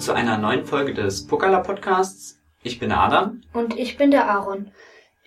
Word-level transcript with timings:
Zu 0.00 0.14
einer 0.14 0.38
neuen 0.38 0.64
Folge 0.64 0.94
des 0.94 1.26
Pokala 1.26 1.60
Podcasts. 1.60 2.40
Ich 2.62 2.78
bin 2.78 2.88
der 2.88 3.00
Adam. 3.00 3.42
Und 3.52 3.78
ich 3.78 3.98
bin 3.98 4.10
der 4.10 4.30
Aaron. 4.30 4.70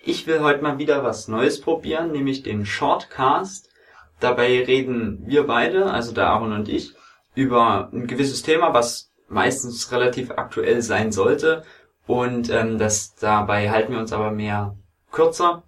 Ich 0.02 0.26
will 0.26 0.40
heute 0.40 0.62
mal 0.62 0.78
wieder 0.78 1.04
was 1.04 1.28
Neues 1.28 1.60
probieren, 1.60 2.10
nämlich 2.10 2.42
den 2.42 2.66
Shortcast. 2.66 3.70
Dabei 4.18 4.64
reden 4.64 5.22
wir 5.26 5.46
beide, 5.46 5.92
also 5.92 6.12
der 6.12 6.26
Aaron 6.26 6.52
und 6.52 6.68
ich, 6.68 6.92
über 7.36 7.88
ein 7.92 8.08
gewisses 8.08 8.42
Thema, 8.42 8.74
was 8.74 9.12
meistens 9.28 9.92
relativ 9.92 10.32
aktuell 10.32 10.82
sein 10.82 11.12
sollte. 11.12 11.62
Und 12.08 12.50
ähm, 12.50 12.76
das 12.76 13.14
dabei 13.14 13.70
halten 13.70 13.92
wir 13.92 14.00
uns 14.00 14.12
aber 14.12 14.32
mehr 14.32 14.74
kürzer. 15.12 15.62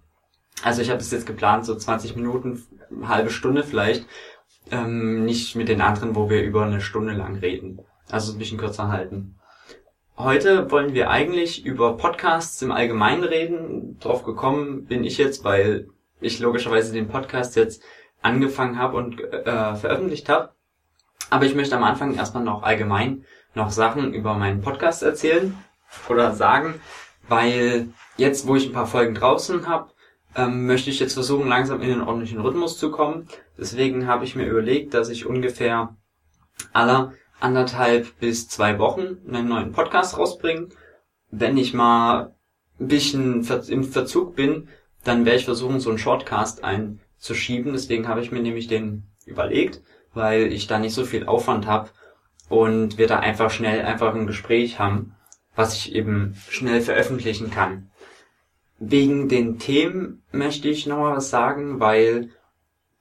Also 0.63 0.81
ich 0.81 0.89
habe 0.89 0.99
es 0.99 1.11
jetzt 1.11 1.25
geplant, 1.25 1.65
so 1.65 1.75
20 1.75 2.17
Minuten, 2.17 2.61
halbe 3.03 3.29
Stunde 3.29 3.63
vielleicht. 3.63 4.05
Ähm, 4.69 5.23
nicht 5.23 5.55
mit 5.55 5.69
den 5.69 5.79
anderen, 5.79 6.13
wo 6.13 6.29
wir 6.29 6.43
über 6.43 6.65
eine 6.65 6.81
Stunde 6.81 7.13
lang 7.13 7.37
reden. 7.37 7.79
Also 8.09 8.33
ein 8.33 8.39
bisschen 8.39 8.57
kürzer 8.57 8.87
halten. 8.87 9.35
Heute 10.17 10.71
wollen 10.71 10.93
wir 10.93 11.09
eigentlich 11.09 11.65
über 11.65 11.97
Podcasts 11.97 12.61
im 12.61 12.71
Allgemeinen 12.71 13.23
reden. 13.23 13.99
Drauf 13.99 14.23
gekommen 14.23 14.85
bin 14.85 15.03
ich 15.03 15.17
jetzt, 15.17 15.43
weil 15.43 15.89
ich 16.19 16.39
logischerweise 16.39 16.93
den 16.93 17.07
Podcast 17.07 17.55
jetzt 17.55 17.83
angefangen 18.21 18.79
habe 18.79 18.97
und 18.97 19.21
äh, 19.21 19.75
veröffentlicht 19.75 20.29
habe. 20.29 20.53
Aber 21.29 21.45
ich 21.45 21.53
möchte 21.53 21.75
am 21.75 21.83
Anfang 21.83 22.15
erstmal 22.15 22.43
noch 22.43 22.63
allgemein 22.63 23.25
noch 23.53 23.69
Sachen 23.69 24.13
über 24.13 24.35
meinen 24.35 24.61
Podcast 24.61 25.03
erzählen 25.03 25.57
oder 26.09 26.33
sagen, 26.33 26.75
weil 27.27 27.89
jetzt, 28.15 28.47
wo 28.47 28.55
ich 28.55 28.67
ein 28.67 28.73
paar 28.73 28.87
Folgen 28.87 29.15
draußen 29.15 29.67
habe, 29.67 29.91
ähm, 30.35 30.65
möchte 30.65 30.89
ich 30.89 30.99
jetzt 30.99 31.13
versuchen, 31.13 31.47
langsam 31.47 31.81
in 31.81 31.89
den 31.89 32.01
ordentlichen 32.01 32.39
Rhythmus 32.39 32.77
zu 32.77 32.91
kommen. 32.91 33.27
Deswegen 33.57 34.07
habe 34.07 34.23
ich 34.23 34.35
mir 34.35 34.45
überlegt, 34.45 34.93
dass 34.93 35.09
ich 35.09 35.25
ungefähr 35.25 35.95
aller 36.73 37.13
anderthalb 37.39 38.19
bis 38.19 38.47
zwei 38.47 38.79
Wochen 38.79 39.17
einen 39.27 39.47
neuen 39.47 39.71
Podcast 39.71 40.17
rausbringe. 40.17 40.69
Wenn 41.29 41.57
ich 41.57 41.73
mal 41.73 42.35
ein 42.79 42.87
bisschen 42.87 43.47
im 43.67 43.83
Verzug 43.83 44.35
bin, 44.35 44.69
dann 45.03 45.25
werde 45.25 45.39
ich 45.39 45.45
versuchen, 45.45 45.79
so 45.79 45.89
einen 45.89 45.99
Shortcast 45.99 46.63
einzuschieben. 46.63 47.73
Deswegen 47.73 48.07
habe 48.07 48.21
ich 48.21 48.31
mir 48.31 48.41
nämlich 48.41 48.67
den 48.67 49.03
überlegt, 49.25 49.81
weil 50.13 50.51
ich 50.51 50.67
da 50.67 50.79
nicht 50.79 50.93
so 50.93 51.05
viel 51.05 51.25
Aufwand 51.25 51.67
habe 51.67 51.89
und 52.49 52.97
wir 52.97 53.07
da 53.07 53.19
einfach 53.19 53.51
schnell 53.51 53.81
einfach 53.81 54.15
ein 54.15 54.27
Gespräch 54.27 54.79
haben, 54.79 55.15
was 55.55 55.75
ich 55.75 55.93
eben 55.93 56.35
schnell 56.49 56.81
veröffentlichen 56.81 57.51
kann. 57.51 57.89
Wegen 58.79 59.27
den 59.27 59.59
Themen 59.59 60.23
möchte 60.31 60.69
ich 60.69 60.85
noch 60.85 61.03
was 61.15 61.29
sagen, 61.29 61.79
weil 61.79 62.29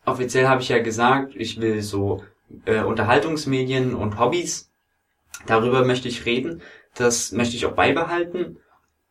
offiziell 0.04 0.48
habe 0.48 0.62
ich 0.62 0.68
ja 0.68 0.78
gesagt, 0.78 1.34
ich 1.36 1.60
will 1.60 1.82
so 1.82 2.22
äh, 2.64 2.80
Unterhaltungsmedien 2.80 3.94
und 3.94 4.18
Hobbys. 4.18 4.70
Darüber 5.46 5.84
möchte 5.84 6.08
ich 6.08 6.26
reden. 6.26 6.62
Das 6.94 7.32
möchte 7.32 7.56
ich 7.56 7.66
auch 7.66 7.72
beibehalten. 7.72 8.58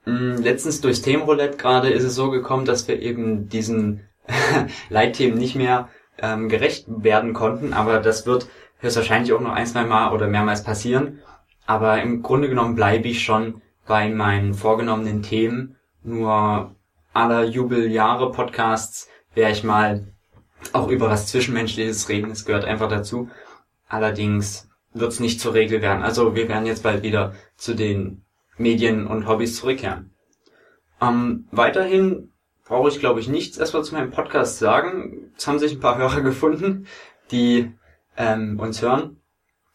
Mm, 0.05 0.35
letztens 0.37 0.81
durchs 0.81 1.01
Themenroulette 1.01 1.57
gerade 1.57 1.89
ist 1.89 2.03
es 2.03 2.15
so 2.15 2.29
gekommen, 2.29 2.65
dass 2.65 2.87
wir 2.87 3.01
eben 3.01 3.49
diesen 3.49 4.01
Leitthemen 4.89 5.37
nicht 5.37 5.55
mehr 5.55 5.89
ähm, 6.17 6.49
gerecht 6.49 6.85
werden 6.87 7.33
konnten, 7.33 7.73
aber 7.73 7.99
das 7.99 8.25
wird 8.25 8.47
höchstwahrscheinlich 8.79 9.33
auch 9.33 9.41
noch 9.41 9.53
ein, 9.53 9.65
zwei 9.65 9.83
Mal 9.83 10.13
oder 10.13 10.27
mehrmals 10.27 10.63
passieren. 10.63 11.19
Aber 11.65 12.01
im 12.01 12.21
Grunde 12.21 12.49
genommen 12.49 12.75
bleibe 12.75 13.07
ich 13.07 13.23
schon 13.23 13.61
bei 13.87 14.09
meinen 14.09 14.53
vorgenommenen 14.53 15.23
Themen. 15.23 15.77
Nur 16.03 16.75
aller 17.13 17.43
Jubeljahre 17.43 18.31
Podcasts 18.31 19.09
wäre 19.33 19.51
ich 19.51 19.63
mal 19.63 20.14
auch 20.73 20.89
über 20.89 21.09
was 21.09 21.27
Zwischenmenschliches 21.27 22.09
reden, 22.09 22.31
es 22.31 22.45
gehört 22.45 22.65
einfach 22.65 22.89
dazu. 22.89 23.29
Allerdings 23.87 24.69
wird 24.93 25.11
es 25.11 25.19
nicht 25.19 25.39
zur 25.41 25.53
Regel 25.53 25.81
werden. 25.81 26.03
Also 26.03 26.35
wir 26.35 26.47
werden 26.47 26.65
jetzt 26.65 26.83
bald 26.83 27.03
wieder 27.03 27.33
zu 27.55 27.75
den 27.75 28.23
Medien 28.57 29.07
und 29.07 29.27
Hobbys 29.27 29.57
zurückkehren. 29.57 30.11
Ähm, 31.01 31.47
weiterhin 31.51 32.31
brauche 32.65 32.89
ich, 32.89 32.99
glaube 32.99 33.19
ich, 33.19 33.27
nichts 33.27 33.57
erstmal 33.57 33.83
zu 33.83 33.93
meinem 33.93 34.11
Podcast 34.11 34.59
sagen. 34.59 35.31
Es 35.37 35.47
haben 35.47 35.59
sich 35.59 35.73
ein 35.73 35.79
paar 35.79 35.97
Hörer 35.97 36.21
gefunden, 36.21 36.87
die 37.31 37.71
ähm, 38.17 38.59
uns 38.59 38.81
hören. 38.81 39.21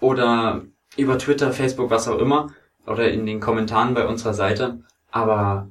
oder 0.00 0.62
über 0.96 1.18
Twitter, 1.18 1.52
Facebook, 1.52 1.90
was 1.90 2.08
auch 2.08 2.18
immer 2.18 2.52
oder 2.86 3.10
in 3.10 3.26
den 3.26 3.40
Kommentaren 3.40 3.94
bei 3.94 4.06
unserer 4.06 4.34
Seite. 4.34 4.80
Aber 5.10 5.68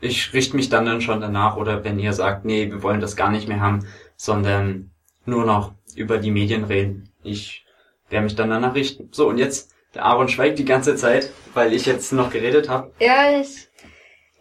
ich 0.00 0.32
richte 0.32 0.56
mich 0.56 0.68
dann 0.68 0.86
dann 0.86 1.00
schon 1.00 1.20
danach 1.20 1.56
oder 1.56 1.84
wenn 1.84 1.98
ihr 1.98 2.12
sagt, 2.12 2.44
nee, 2.44 2.70
wir 2.70 2.82
wollen 2.82 3.00
das 3.00 3.16
gar 3.16 3.30
nicht 3.30 3.48
mehr 3.48 3.60
haben, 3.60 3.86
sondern 4.16 4.90
nur 5.24 5.44
noch 5.44 5.72
über 5.94 6.18
die 6.18 6.30
Medien 6.30 6.64
reden. 6.64 7.10
Ich 7.22 7.64
werde 8.08 8.24
mich 8.24 8.36
dann 8.36 8.50
danach 8.50 8.74
richten. 8.74 9.08
So, 9.12 9.28
und 9.28 9.38
jetzt, 9.38 9.74
der 9.94 10.04
Aaron 10.04 10.28
schweigt 10.28 10.58
die 10.58 10.64
ganze 10.64 10.96
Zeit, 10.96 11.30
weil 11.54 11.72
ich 11.72 11.86
jetzt 11.86 12.12
noch 12.12 12.30
geredet 12.30 12.68
habe. 12.68 12.92
Ja, 13.00 13.40
ich, 13.40 13.68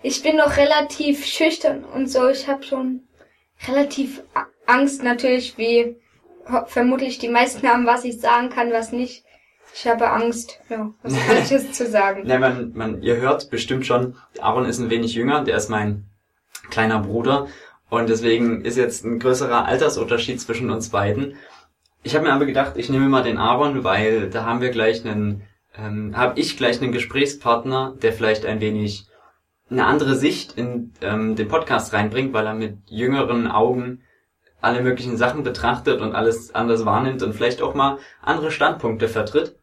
ich 0.04 0.22
bin 0.22 0.38
noch 0.38 0.58
relativ 0.58 1.26
schüchtern 1.26 1.84
und 1.84 2.08
so. 2.08 2.28
Ich 2.28 2.48
habe 2.48 2.64
schon 2.64 3.02
relativ 3.68 4.22
Angst 4.66 5.04
natürlich, 5.04 5.58
wie 5.58 5.98
vermutlich 6.68 7.18
die 7.18 7.30
meisten 7.30 7.68
haben, 7.68 7.86
was 7.86 8.06
ich 8.06 8.20
sagen 8.20 8.50
kann, 8.50 8.72
was 8.72 8.92
nicht. 8.92 9.24
Ich 9.74 9.88
habe 9.88 10.10
Angst, 10.10 10.60
ja, 10.70 10.92
was 11.02 11.18
Falsches 11.28 11.72
zu 11.74 11.88
sagen. 11.88 12.28
Ja, 12.28 12.40
man, 12.40 12.72
man, 12.76 13.02
ihr 13.02 13.18
hört 13.18 13.50
bestimmt 13.50 13.86
schon, 13.86 14.16
Aaron 14.40 14.66
ist 14.66 14.80
ein 14.80 14.90
wenig 14.90 15.14
jünger, 15.14 15.44
der 15.44 15.58
ist 15.58 15.70
mein 15.70 16.06
kleiner 16.70 17.00
Bruder 17.00 17.48
und 17.90 18.10
deswegen 18.10 18.62
ist 18.62 18.78
jetzt 18.78 19.04
ein 19.04 19.20
größerer 19.20 19.66
Altersunterschied 19.66 20.40
zwischen 20.40 20.70
uns 20.70 20.90
beiden. 20.90 21.36
Ich 22.04 22.16
habe 22.16 22.26
mir 22.26 22.34
aber 22.34 22.46
gedacht, 22.46 22.74
ich 22.78 22.90
nehme 22.90 23.10
mal 23.10 23.24
den 23.24 23.38
Aaron, 23.38 23.84
weil 23.84 24.30
da 24.30 24.46
haben 24.46 24.62
wir 24.62 24.70
gleich 24.70 25.06
einen, 25.06 25.42
ähm, 25.78 26.16
habe 26.16 26.40
ich 26.40 26.56
gleich 26.56 26.82
einen 26.82 26.92
Gesprächspartner, 26.92 27.96
der 28.02 28.14
vielleicht 28.14 28.46
ein 28.46 28.62
wenig 28.62 29.08
eine 29.70 29.86
andere 29.86 30.16
Sicht 30.16 30.58
in 30.58 30.94
ähm, 31.02 31.36
den 31.36 31.48
Podcast 31.48 31.94
reinbringt, 31.94 32.34
weil 32.34 32.46
er 32.46 32.54
mit 32.54 32.78
jüngeren 32.88 33.48
Augen 33.48 34.04
alle 34.66 34.82
möglichen 34.82 35.16
Sachen 35.16 35.44
betrachtet 35.44 36.02
und 36.02 36.16
alles 36.16 36.54
anders 36.54 36.86
wahrnimmt 36.86 37.22
und 37.24 37.34
vielleicht 37.34 37.62
auch 37.62 37.76
mal 37.76 38.00
andere 38.22 38.52
Standpunkte 38.52 39.08
vertritt. 39.08 39.56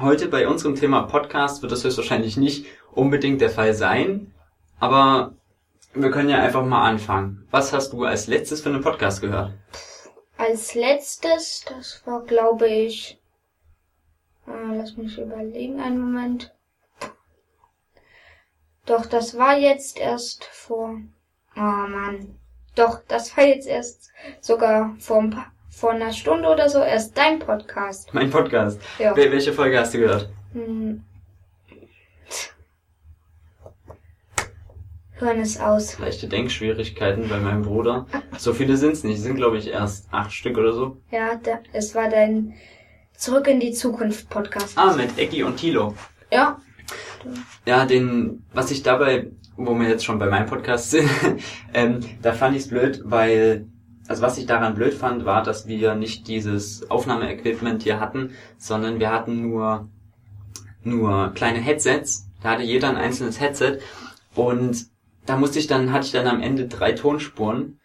Heute 0.00 0.28
bei 0.28 0.48
unserem 0.48 0.74
Thema 0.74 1.02
Podcast 1.02 1.62
wird 1.62 1.70
das 1.70 1.84
höchstwahrscheinlich 1.84 2.36
nicht 2.36 2.66
unbedingt 2.92 3.40
der 3.40 3.50
Fall 3.50 3.74
sein, 3.74 4.32
aber 4.80 5.34
wir 5.92 6.10
können 6.10 6.30
ja 6.30 6.38
einfach 6.38 6.64
mal 6.64 6.88
anfangen. 6.88 7.46
Was 7.50 7.72
hast 7.72 7.92
du 7.92 8.04
als 8.04 8.26
letztes 8.26 8.62
für 8.62 8.70
einen 8.70 8.80
Podcast 8.80 9.20
gehört? 9.20 9.52
Als 10.36 10.74
letztes, 10.74 11.64
das 11.68 12.02
war 12.06 12.22
glaube 12.24 12.66
ich, 12.66 13.20
äh, 14.48 14.76
lass 14.76 14.96
mich 14.96 15.18
überlegen 15.18 15.80
einen 15.80 16.00
Moment. 16.00 16.52
Doch, 18.86 19.06
das 19.06 19.38
war 19.38 19.56
jetzt 19.56 19.98
erst 19.98 20.44
vor, 20.44 20.98
oh 21.56 21.60
Mann, 21.60 22.38
doch, 22.74 23.00
das 23.08 23.36
war 23.36 23.44
jetzt 23.44 23.66
erst 23.66 24.10
sogar 24.40 24.94
vor, 24.98 25.20
ein 25.20 25.30
paar, 25.30 25.52
vor 25.70 25.92
einer 25.92 26.12
Stunde 26.12 26.48
oder 26.48 26.68
so 26.68 26.80
erst 26.80 27.16
dein 27.16 27.38
Podcast. 27.38 28.12
Mein 28.12 28.30
Podcast? 28.30 28.80
Ja. 28.98 29.16
Wel 29.16 29.30
welche 29.32 29.52
Folge 29.52 29.78
hast 29.78 29.94
du 29.94 29.98
gehört? 29.98 30.28
Hm. 30.52 31.04
Hören 35.16 35.40
es 35.40 35.60
aus. 35.60 35.98
Leichte 36.00 36.26
Denkschwierigkeiten 36.26 37.28
bei 37.28 37.38
meinem 37.38 37.62
Bruder. 37.62 38.06
So 38.36 38.52
viele 38.52 38.76
sind's 38.76 39.04
nicht. 39.04 39.18
Es 39.18 39.22
sind, 39.22 39.36
glaube 39.36 39.58
ich, 39.58 39.68
erst 39.68 40.08
acht 40.10 40.32
Stück 40.32 40.58
oder 40.58 40.72
so. 40.72 40.96
Ja, 41.12 41.36
da, 41.36 41.60
es 41.72 41.94
war 41.94 42.10
dein 42.10 42.54
Zurück 43.16 43.46
in 43.46 43.60
die 43.60 43.72
Zukunft 43.72 44.28
Podcast. 44.28 44.76
Ah, 44.76 44.92
mit 44.92 45.16
Ecki 45.16 45.44
und 45.44 45.56
Tilo. 45.56 45.94
Ja. 46.32 46.60
Ja, 47.64 47.86
den, 47.86 48.44
was 48.52 48.72
ich 48.72 48.82
dabei 48.82 49.28
wo 49.56 49.74
wir 49.78 49.88
jetzt 49.88 50.04
schon 50.04 50.18
bei 50.18 50.28
meinem 50.28 50.46
Podcast 50.46 50.90
sind, 50.90 51.08
ähm, 51.74 52.00
da 52.22 52.32
fand 52.32 52.56
ich 52.56 52.62
es 52.62 52.68
blöd, 52.68 53.02
weil, 53.04 53.66
also 54.08 54.22
was 54.22 54.38
ich 54.38 54.46
daran 54.46 54.74
blöd 54.74 54.94
fand, 54.94 55.24
war, 55.24 55.42
dass 55.42 55.66
wir 55.66 55.94
nicht 55.94 56.28
dieses 56.28 56.90
Aufnahmeequipment 56.90 57.82
hier 57.82 58.00
hatten, 58.00 58.32
sondern 58.58 58.98
wir 58.98 59.10
hatten 59.10 59.42
nur, 59.42 59.88
nur 60.82 61.32
kleine 61.34 61.60
Headsets. 61.60 62.28
Da 62.42 62.50
hatte 62.50 62.62
jeder 62.62 62.90
ein 62.90 62.96
einzelnes 62.96 63.40
Headset 63.40 63.78
und 64.34 64.86
da 65.26 65.36
musste 65.36 65.58
ich 65.58 65.66
dann, 65.66 65.92
hatte 65.92 66.06
ich 66.06 66.12
dann 66.12 66.26
am 66.26 66.42
Ende 66.42 66.66
drei 66.66 66.92
Tonspuren, 66.92 67.78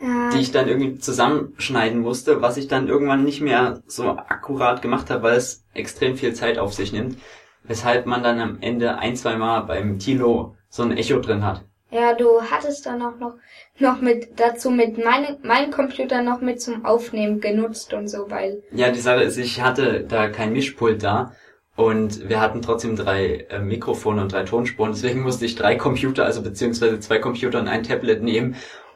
ja. 0.00 0.30
die 0.30 0.40
ich 0.40 0.50
dann 0.50 0.66
irgendwie 0.66 0.98
zusammenschneiden 0.98 2.00
musste, 2.00 2.42
was 2.42 2.56
ich 2.56 2.66
dann 2.66 2.88
irgendwann 2.88 3.24
nicht 3.24 3.40
mehr 3.40 3.82
so 3.86 4.10
akkurat 4.10 4.82
gemacht 4.82 5.10
habe, 5.10 5.22
weil 5.22 5.36
es 5.36 5.64
extrem 5.74 6.16
viel 6.16 6.34
Zeit 6.34 6.58
auf 6.58 6.74
sich 6.74 6.92
nimmt. 6.92 7.18
Weshalb 7.62 8.06
man 8.06 8.22
dann 8.22 8.40
am 8.40 8.58
Ende 8.60 8.98
ein, 8.98 9.14
zwei 9.14 9.36
Mal 9.36 9.60
beim 9.60 9.98
Tilo 9.98 10.56
so 10.70 10.82
ein 10.82 10.96
Echo 10.96 11.20
drin 11.20 11.44
hat. 11.44 11.62
Ja, 11.90 12.14
du 12.14 12.40
hattest 12.40 12.86
dann 12.86 13.02
auch 13.02 13.18
noch, 13.18 13.34
noch 13.80 14.00
mit, 14.00 14.38
dazu 14.38 14.70
mit 14.70 14.96
meinem, 14.96 15.38
meinem 15.42 15.72
Computer 15.72 16.22
noch 16.22 16.40
mit 16.40 16.62
zum 16.62 16.84
Aufnehmen 16.84 17.40
genutzt 17.40 17.92
und 17.92 18.08
so, 18.08 18.30
weil. 18.30 18.62
Ja, 18.70 18.90
die 18.90 19.00
Sache 19.00 19.22
ist, 19.24 19.36
ich 19.36 19.60
hatte 19.60 20.04
da 20.04 20.28
kein 20.28 20.52
Mischpult 20.52 21.02
da 21.02 21.34
Und 21.74 22.28
wir 22.28 22.40
hatten 22.40 22.62
trotzdem 22.62 22.94
drei 22.94 23.46
äh, 23.50 23.58
Mikrofone 23.58 24.22
und 24.22 24.32
drei 24.32 24.44
Tonspuren. 24.44 24.92
Deswegen 24.92 25.22
musste 25.22 25.44
ich 25.44 25.56
drei 25.56 25.74
Computer, 25.74 26.24
also 26.24 26.42
beziehungsweise 26.42 27.00
zwei 27.00 27.18
Computer 27.18 27.58
und 27.58 27.68
ein 27.68 27.82
Tablet 27.82 28.22
nehmen, 28.22 28.54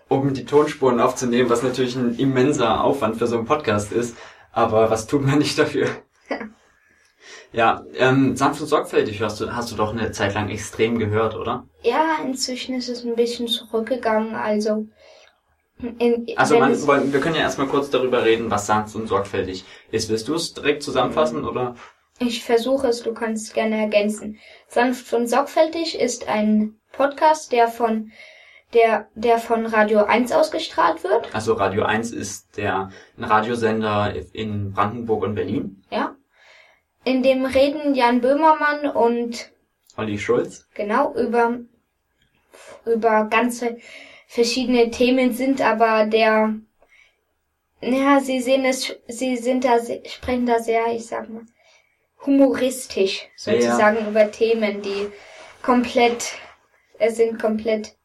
um 0.09 0.33
die 0.33 0.45
Tonspuren 0.45 1.01
aufzunehmen, 1.01 1.51
was 1.51 1.65
natürlich 1.65 1.97
ein 1.97 2.17
immenser 2.17 2.85
Aufwand 2.85 3.17
für 3.17 3.27
so 3.27 3.37
einen 3.37 3.47
Podcast 3.47 3.91
ist. 3.93 4.17
Aber 4.53 4.91
was 4.91 5.09
tut 5.09 5.27
man 5.27 5.39
nicht 5.39 5.59
dafür? 5.59 5.89
ja, 7.55 7.85
ähm, 7.97 8.37
sanft 8.37 8.61
und 8.61 8.67
sorgfältig 8.67 9.23
hast 9.23 9.41
du, 9.41 9.55
hast 9.55 9.71
du 9.73 9.77
doch 9.77 9.93
eine 9.93 10.11
Zeit 10.13 10.35
lang 10.35 10.49
extrem 10.51 10.99
gehört, 10.99 11.35
oder? 11.37 11.67
Ja, 11.83 12.17
inzwischen 12.25 12.75
ist 12.75 12.89
es 12.89 13.05
ein 13.05 13.15
bisschen 13.15 13.47
zurückgegangen, 13.49 14.35
also. 14.35 14.87
In, 15.99 16.27
Also 16.37 16.59
man, 16.59 16.71
es- 16.73 16.87
wir 16.87 17.21
können 17.21 17.35
ja 17.35 17.43
erstmal 17.43 17.67
kurz 17.67 17.91
darüber 17.91 18.25
reden, 18.25 18.51
was 18.51 18.67
sanft 18.67 18.95
und 18.95 19.07
sorgfältig 19.09 19.65
ist. 19.91 20.09
Willst 20.09 20.29
du 20.29 20.35
es 20.35 20.55
direkt 20.55 20.83
zusammenfassen 20.83 21.45
oder? 21.45 21.75
Ich 22.21 22.45
versuche 22.45 22.87
es, 22.89 23.03
du 23.03 23.13
kannst 23.13 23.55
gerne 23.55 23.77
ergänzen. 23.81 24.39
Sanft 24.69 25.13
und 25.13 25.27
sorgfältig 25.27 25.99
ist 26.01 26.29
ein 26.29 26.77
Podcast, 26.93 27.51
der 27.51 27.67
von 27.69 28.13
der, 28.73 29.09
der 29.15 29.39
von 29.39 29.67
Radio 29.67 30.05
1 30.05 30.31
ausgestrahlt 30.33 31.03
wird. 31.05 31.35
Also 31.35 31.55
Radio 31.55 31.85
1 31.85 32.13
ist 32.13 32.57
der 32.57 32.91
ein 33.19 33.25
Radiosender 33.25 34.15
in 34.33 34.73
Brandenburg 34.73 35.25
und 35.25 35.35
Berlin. 35.35 35.83
Ja. 35.91 36.15
In 37.05 37.23
dem 37.23 37.45
reden 37.45 37.95
Jan 37.95 38.21
Böhmermann 38.21 38.89
und 38.89 39.53
Olli 39.97 40.19
Schulz. 40.19 40.67
genau 40.75 41.15
über, 41.15 41.61
über 42.87 43.25
ganze 43.27 43.79
verschiedene 44.27 44.91
Themen 44.91 45.33
sind 45.33 45.61
aber 45.61 46.07
der, 46.07 46.55
ja, 47.81 48.21
sie 48.21 48.41
sehen 48.41 48.65
es, 48.65 48.97
sie 49.07 49.37
sind 49.37 49.65
da, 49.65 49.79
sprechen 50.07 50.47
da 50.47 50.59
sehr, 50.59 50.87
ich 50.95 51.07
sag 51.07 51.29
mal, 51.29 51.45
humoristisch 52.25 53.29
sozusagen 53.37 54.09
über 54.09 54.31
Themen, 54.31 54.81
die 54.83 55.09
komplett, 55.63 56.33
es 56.99 57.17
sind 57.17 57.41
komplett 57.41 57.97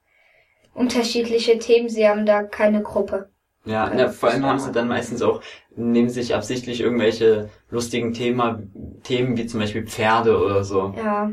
unterschiedliche 0.74 1.58
Themen, 1.58 1.90
sie 1.90 2.08
haben 2.08 2.26
da 2.26 2.44
keine 2.44 2.84
Gruppe. 2.84 3.30
Ja, 3.70 3.88
Ja, 3.88 3.94
na, 3.96 4.10
vor 4.10 4.30
allem 4.30 4.46
haben 4.46 4.60
sie 4.60 4.72
dann 4.72 4.88
meistens 4.88 5.22
auch, 5.22 5.42
nehmen 5.76 6.10
sich 6.10 6.34
absichtlich 6.36 6.82
irgendwelche 6.82 7.50
lustigen 7.70 8.14
Thema, 8.14 8.62
Themen 9.04 9.38
wie 9.38 9.46
zum 9.46 9.60
Beispiel 9.60 9.86
Pferde 9.86 10.38
oder 10.44 10.64
so. 10.64 10.94
Ja, 10.98 11.32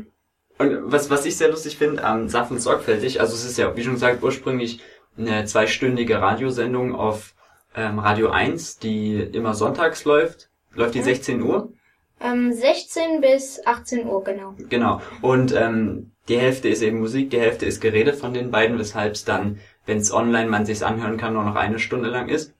Und 0.59 0.91
was, 0.91 1.09
was 1.09 1.25
ich 1.25 1.35
sehr 1.37 1.49
lustig 1.49 1.77
finde 1.77 2.03
am 2.03 2.29
Saft 2.29 2.51
und 2.51 2.59
Sorgfältig, 2.61 3.19
also 3.21 3.33
es 3.33 3.43
ist 3.45 3.57
ja, 3.57 3.75
wie 3.75 3.83
schon 3.83 3.93
gesagt, 3.93 4.23
ursprünglich 4.23 4.79
eine 5.17 5.45
zweistündige 5.45 6.21
Radiosendung 6.21 6.95
auf 6.95 7.33
ähm, 7.75 7.99
Radio 7.99 8.29
1, 8.29 8.79
die 8.79 9.15
immer 9.19 9.53
sonntags 9.53 10.05
läuft. 10.05 10.49
Läuft 10.73 10.93
die 10.93 10.99
Ja. 10.99 11.05
16 11.05 11.41
Uhr? 11.41 11.71
ähm, 12.19 12.51
16 12.53 13.21
bis 13.21 13.61
18 13.65 14.07
Uhr, 14.07 14.23
genau. 14.23 14.53
Genau. 14.69 15.01
Und 15.21 15.53
ähm, 15.55 16.11
die 16.29 16.37
Hälfte 16.39 16.67
ist 16.69 16.81
eben 16.81 16.99
Musik, 16.99 17.29
die 17.29 17.39
Hälfte 17.39 17.65
ist 17.65 17.79
Gerede 17.79 18.13
von 18.13 18.33
den 18.33 18.49
beiden, 18.51 18.77
weshalb 18.79 19.13
es 19.13 19.23
dann, 19.25 19.59
wenn 19.87 19.97
es 19.97 20.11
online 20.13 20.49
man 20.49 20.65
sich's 20.67 20.83
anhören 20.83 21.17
kann, 21.17 21.33
nur 21.33 21.43
noch 21.43 21.55
eine 21.55 21.79
Stunde 21.79 22.09
lang 22.09 22.29
ist. 22.29 22.53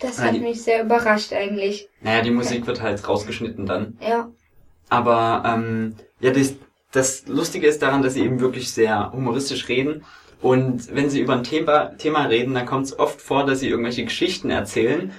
Das 0.00 0.20
hat 0.20 0.34
die- 0.34 0.40
mich 0.40 0.62
sehr 0.62 0.82
überrascht 0.84 1.32
eigentlich. 1.32 1.88
Naja, 2.02 2.22
die 2.22 2.30
Musik 2.30 2.66
wird 2.66 2.82
halt 2.82 3.08
rausgeschnitten 3.08 3.64
dann. 3.66 3.96
Ja, 4.00 4.28
Aber 4.90 5.42
ähm, 5.46 5.94
ja, 6.20 6.30
das, 6.32 6.54
das 6.92 7.26
Lustige 7.28 7.66
ist 7.66 7.80
daran, 7.82 8.02
dass 8.02 8.14
sie 8.14 8.24
eben 8.24 8.40
wirklich 8.40 8.70
sehr 8.72 9.12
humoristisch 9.12 9.68
reden. 9.68 10.04
Und 10.42 10.94
wenn 10.94 11.08
sie 11.08 11.20
über 11.20 11.34
ein 11.34 11.44
Thema, 11.44 11.96
Thema 11.96 12.24
reden, 12.26 12.52
dann 12.54 12.66
kommt 12.66 12.86
es 12.86 12.98
oft 12.98 13.20
vor, 13.22 13.46
dass 13.46 13.60
sie 13.60 13.68
irgendwelche 13.68 14.04
Geschichten 14.04 14.50
erzählen. 14.50 15.12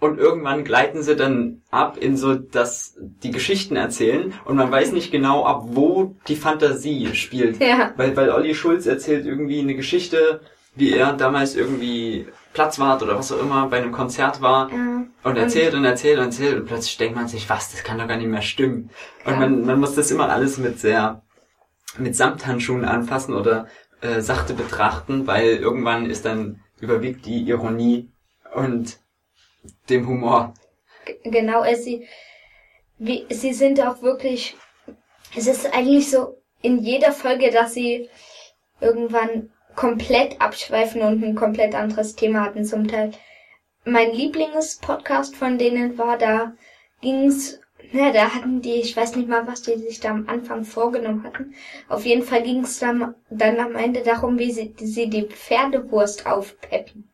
Und 0.00 0.18
irgendwann 0.18 0.64
gleiten 0.64 1.02
sie 1.02 1.14
dann 1.14 1.62
ab 1.70 1.96
in 2.00 2.16
so, 2.16 2.34
dass 2.34 2.96
die 2.98 3.30
Geschichten 3.30 3.76
erzählen 3.76 4.32
und 4.46 4.56
man 4.56 4.72
weiß 4.72 4.90
nicht 4.92 5.12
genau, 5.12 5.44
ab 5.44 5.62
wo 5.66 6.16
die 6.26 6.34
Fantasie 6.34 7.14
spielt. 7.14 7.60
ja, 7.60 7.92
Weil, 7.96 8.16
weil 8.16 8.30
Olli 8.30 8.54
Schulz 8.56 8.86
erzählt 8.86 9.26
irgendwie 9.26 9.60
eine 9.60 9.76
Geschichte, 9.76 10.40
wie 10.74 10.92
er 10.92 11.12
damals 11.12 11.54
irgendwie 11.54 12.26
Platzwart 12.54 13.02
oder 13.02 13.16
was 13.18 13.32
auch 13.32 13.40
immer 13.40 13.66
bei 13.68 13.78
einem 13.78 13.92
Konzert 13.92 14.40
war 14.40 14.70
ja. 14.70 15.04
und 15.24 15.36
erzählt 15.36 15.74
und 15.74 15.84
erzählt 15.84 16.18
und 16.18 16.24
erzählt 16.26 16.56
und 16.60 16.66
plötzlich 16.66 16.96
denkt 16.98 17.16
man 17.16 17.28
sich, 17.28 17.48
was, 17.48 17.72
das 17.72 17.82
kann 17.84 17.98
doch 17.98 18.08
gar 18.08 18.16
nicht 18.16 18.26
mehr 18.28 18.42
stimmen. 18.42 18.90
Und 19.24 19.32
Ja. 19.32 19.38
man, 19.38 19.64
man 19.66 19.80
muss 19.80 19.94
das 19.94 20.10
immer 20.10 20.28
alles 20.30 20.58
mit 20.58 20.78
sehr, 20.78 21.22
mit 21.98 22.16
Samthandschuhen 22.16 22.84
anfassen 22.84 23.34
oder 23.34 23.66
äh, 24.00 24.20
sachte 24.20 24.54
betrachten, 24.54 25.26
weil 25.26 25.56
irgendwann 25.56 26.06
ist 26.06 26.24
dann 26.24 26.60
überwiegt 26.80 27.26
die 27.26 27.42
Ironie 27.42 28.10
und 28.54 28.98
dem 29.88 30.06
Humor. 30.08 30.54
G- 31.04 31.16
Genau, 31.30 31.64
es 31.64 31.84
sie, 31.84 32.06
wie, 32.98 33.26
sie 33.30 33.52
sind 33.52 33.80
auch 33.80 34.02
wirklich, 34.02 34.56
es 35.36 35.46
ist 35.46 35.72
eigentlich 35.74 36.10
so 36.10 36.38
in 36.60 36.78
jeder 36.78 37.12
Folge, 37.12 37.50
dass 37.50 37.74
sie 37.74 38.08
irgendwann 38.80 39.50
komplett 39.76 40.40
abschweifen 40.40 41.02
und 41.02 41.22
ein 41.22 41.34
komplett 41.34 41.74
anderes 41.74 42.14
Thema 42.14 42.42
hatten 42.42 42.64
zum 42.64 42.88
Teil. 42.88 43.12
Mein 43.84 44.12
Lieblingspodcast 44.12 45.36
von 45.36 45.58
denen 45.58 45.98
war, 45.98 46.16
da 46.18 46.52
ging's, 47.00 47.58
na, 47.92 48.12
da 48.12 48.34
hatten 48.34 48.62
die, 48.62 48.74
ich 48.74 48.96
weiß 48.96 49.16
nicht 49.16 49.28
mal, 49.28 49.46
was 49.46 49.62
die 49.62 49.76
sich 49.76 50.00
da 50.00 50.10
am 50.10 50.28
Anfang 50.28 50.64
vorgenommen 50.64 51.24
hatten. 51.24 51.54
Auf 51.88 52.04
jeden 52.04 52.22
Fall 52.22 52.42
ging's 52.42 52.78
dann, 52.78 53.14
dann 53.30 53.58
am 53.58 53.74
Ende 53.74 54.02
darum, 54.02 54.38
wie 54.38 54.52
sie, 54.52 54.74
sie 54.78 55.10
die 55.10 55.24
Pferdewurst 55.24 56.26
aufpeppen. 56.26 57.08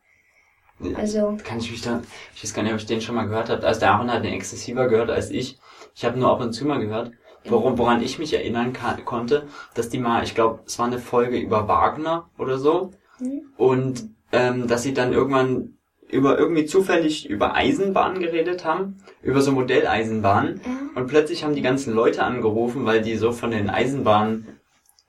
Also, 0.95 1.37
Kann 1.43 1.59
ich 1.59 1.71
mich 1.71 1.81
da, 1.81 2.01
ich 2.33 2.43
weiß 2.43 2.53
gar 2.53 2.63
nicht, 2.63 2.71
ob 2.71 2.79
ich 2.79 2.85
den 2.85 3.01
schon 3.01 3.15
mal 3.15 3.27
gehört 3.27 3.49
habe. 3.49 3.67
Also 3.67 3.81
der 3.81 3.91
Aaron 3.91 4.11
hat 4.11 4.23
den 4.23 4.33
exzessiver 4.33 4.87
gehört 4.87 5.09
als 5.09 5.29
ich. 5.29 5.57
Ich 5.93 6.05
habe 6.05 6.17
nur 6.17 6.29
ab 6.31 6.39
und 6.39 6.53
zu 6.53 6.65
mal 6.65 6.79
gehört. 6.79 7.11
Worum, 7.45 7.77
woran 7.77 8.01
ich 8.01 8.19
mich 8.19 8.33
erinnern 8.33 8.73
kann, 8.73 9.05
konnte, 9.05 9.47
dass 9.73 9.89
die 9.89 9.97
mal, 9.97 10.23
ich 10.23 10.35
glaube, 10.35 10.59
es 10.65 10.77
war 10.77 10.87
eine 10.87 10.99
Folge 10.99 11.37
über 11.37 11.67
Wagner 11.67 12.29
oder 12.37 12.57
so. 12.57 12.91
Mhm. 13.19 13.41
Und 13.57 14.09
ähm, 14.31 14.67
dass 14.67 14.83
sie 14.83 14.93
dann 14.93 15.13
irgendwann 15.13 15.75
über 16.09 16.37
irgendwie 16.37 16.65
zufällig 16.65 17.29
über 17.29 17.55
Eisenbahnen 17.55 18.19
geredet 18.19 18.65
haben, 18.65 18.97
über 19.21 19.41
so 19.41 19.51
Modelleisenbahnen. 19.51 20.61
ja. 20.63 20.71
Und 20.99 21.07
plötzlich 21.07 21.43
haben 21.43 21.55
die 21.55 21.61
ganzen 21.61 21.93
Leute 21.93 22.23
angerufen, 22.23 22.85
weil 22.85 23.01
die 23.01 23.15
so 23.15 23.31
von 23.31 23.51
den 23.51 23.69
Eisenbahnen, 23.69 24.59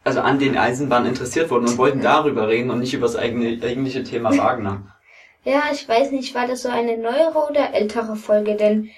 also 0.04 0.20
an 0.20 0.38
den 0.38 0.56
Eisenbahnen 0.56 1.08
interessiert 1.08 1.50
wurden 1.50 1.66
und 1.66 1.78
wollten 1.78 2.02
darüber 2.02 2.48
reden 2.48 2.70
und 2.70 2.80
nicht 2.80 2.94
über 2.94 3.06
das 3.06 3.16
eigene, 3.16 3.58
eigentliche 3.62 4.04
Thema 4.04 4.30
Wagner. 4.36 4.82
Ja, 5.44 5.62
ich 5.72 5.88
weiß 5.88 6.10
nicht, 6.10 6.34
war 6.34 6.46
das 6.46 6.62
so 6.62 6.68
eine 6.68 6.98
neuere 6.98 7.48
oder 7.50 7.72
ältere 7.72 8.14
Folge, 8.16 8.56
denn 8.56 8.90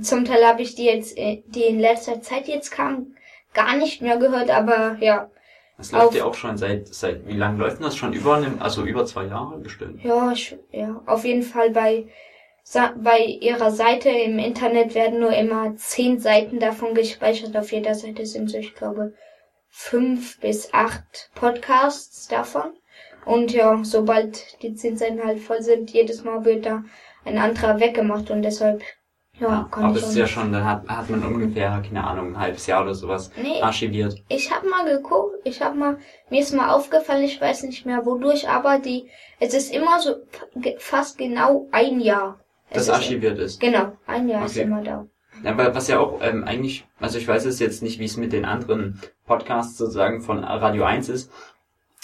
zum 0.00 0.24
Teil 0.24 0.44
habe 0.46 0.62
ich 0.62 0.74
die 0.74 0.84
jetzt, 0.86 1.16
äh, 1.18 1.42
die 1.46 1.64
in 1.64 1.78
letzter 1.80 2.20
Zeit 2.22 2.48
jetzt 2.48 2.70
kam, 2.70 3.16
gar 3.54 3.76
nicht 3.76 4.02
mehr 4.02 4.18
gehört, 4.18 4.50
aber 4.50 4.96
ja, 5.00 5.30
Das 5.76 5.92
läuft 5.92 6.14
ja 6.14 6.24
auch 6.24 6.34
schon 6.34 6.56
seit, 6.56 6.88
seit, 6.88 7.26
wie 7.26 7.36
lange 7.36 7.58
läuft 7.58 7.78
denn 7.78 7.84
das 7.84 7.96
schon? 7.96 8.12
Über, 8.12 8.36
einem, 8.36 8.60
also 8.60 8.84
über 8.84 9.04
zwei 9.06 9.24
Jahre 9.26 9.58
bestimmt. 9.58 10.02
ja, 10.02 10.32
ich, 10.32 10.56
ja, 10.72 11.00
auf 11.06 11.24
jeden 11.24 11.42
Fall 11.42 11.70
bei, 11.70 12.08
bei 12.96 13.18
ihrer 13.20 13.70
Seite 13.70 14.10
im 14.10 14.38
Internet 14.38 14.94
werden 14.94 15.20
nur 15.20 15.32
immer 15.32 15.76
zehn 15.76 16.18
Seiten 16.20 16.58
davon 16.60 16.94
gespeichert. 16.94 17.56
Auf 17.56 17.72
jeder 17.72 17.94
Seite 17.94 18.26
sind 18.26 18.50
so, 18.50 18.58
ich 18.58 18.74
glaube, 18.74 19.14
fünf 19.70 20.38
bis 20.40 20.74
acht 20.74 21.30
Podcasts 21.34 22.28
davon. 22.28 22.72
Und 23.24 23.52
ja, 23.52 23.78
sobald 23.84 24.62
die 24.62 24.74
zehn 24.74 24.96
Seiten 24.96 25.22
halt 25.24 25.38
voll 25.40 25.62
sind, 25.62 25.90
jedes 25.90 26.24
Mal 26.24 26.44
wird 26.44 26.66
da 26.66 26.84
ein 27.24 27.38
anderer 27.38 27.78
weggemacht 27.80 28.30
und 28.30 28.42
deshalb, 28.42 28.82
ja, 29.40 29.68
kann 29.70 29.84
aber 29.84 29.96
es 29.96 30.08
ist 30.08 30.16
ja 30.16 30.26
schon, 30.26 30.52
dann 30.52 30.64
hat, 30.64 30.88
hat 30.88 31.08
man 31.10 31.22
ungefähr, 31.24 31.82
keine 31.86 32.04
Ahnung, 32.04 32.28
ein 32.34 32.38
halbes 32.40 32.66
Jahr 32.66 32.82
oder 32.82 32.94
sowas 32.94 33.30
Nee, 33.40 33.60
archiviert. 33.62 34.22
ich 34.28 34.50
habe 34.54 34.68
mal 34.68 34.84
geguckt, 34.84 35.36
ich 35.44 35.60
habe 35.62 35.76
mal, 35.76 35.98
mir 36.30 36.40
ist 36.40 36.54
mal 36.54 36.70
aufgefallen, 36.70 37.22
ich 37.24 37.40
weiß 37.40 37.62
nicht 37.64 37.86
mehr 37.86 38.04
wodurch, 38.04 38.48
aber 38.48 38.78
die, 38.78 39.08
es 39.40 39.54
ist 39.54 39.72
immer 39.74 40.00
so 40.00 40.16
fast 40.78 41.18
genau 41.18 41.68
ein 41.72 42.00
Jahr. 42.00 42.38
Das 42.70 42.82
ist- 42.84 42.90
archiviert 42.90 43.38
ist. 43.38 43.60
Genau, 43.60 43.92
ein 44.06 44.28
Jahr 44.28 44.44
ist 44.44 44.52
Okay. 44.56 44.62
immer 44.66 44.82
da. 44.82 45.06
Aber 45.44 45.72
was 45.74 45.86
ja 45.86 46.00
auch 46.00 46.18
ähm, 46.20 46.42
eigentlich, 46.44 46.84
also 46.98 47.16
ich 47.16 47.28
weiß 47.28 47.44
es 47.44 47.60
jetzt 47.60 47.80
nicht, 47.82 48.00
wie 48.00 48.04
es 48.06 48.16
mit 48.16 48.32
den 48.32 48.44
anderen 48.44 49.00
Podcasts 49.24 49.78
sozusagen 49.78 50.20
von 50.20 50.42
Radio 50.42 50.82
1 50.84 51.08
ist. 51.08 51.30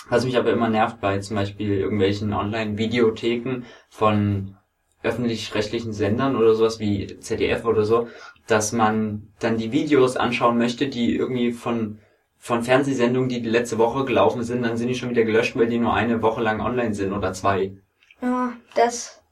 Was 0.09 0.25
mich 0.25 0.37
aber 0.37 0.53
immer 0.53 0.69
nervt 0.69 1.00
bei 1.00 1.19
zum 1.19 1.35
Beispiel 1.37 1.73
irgendwelchen 1.73 2.33
Online-Videotheken 2.33 3.64
von 3.88 4.57
öffentlich-rechtlichen 5.04 5.92
Sendern 5.92 6.37
oder 6.37 6.54
sowas 6.54 6.80
wie 6.80 7.18
ZDF 7.20 7.64
oder 7.64 7.84
so, 7.84 8.08
dass 8.46 8.73
man 8.73 9.28
dann 9.38 9.58
die 9.58 9.73
Videos 9.73 10.16
anschauen 10.16 10.58
möchte, 10.58 10.88
die 10.88 11.14
irgendwie 11.14 11.52
von 11.52 11.99
von 12.38 12.62
Fernsehsendungen, 12.62 13.30
die 13.30 13.40
die 13.40 13.49
letzte 13.49 13.78
Woche 13.78 14.04
gelaufen 14.04 14.42
sind, 14.42 14.62
dann 14.64 14.76
sind 14.76 14.88
die 14.88 14.94
schon 14.94 15.08
wieder 15.08 15.25
gelöscht, 15.25 15.56
weil 15.56 15.66
die 15.66 15.78
nur 15.78 15.94
eine 15.94 16.20
Woche 16.20 16.42
lang 16.42 16.61
online 16.61 16.92
sind 16.92 17.14
oder 17.14 17.32
zwei. 17.32 17.73
Ja, 18.20 18.52
das. 18.75 19.23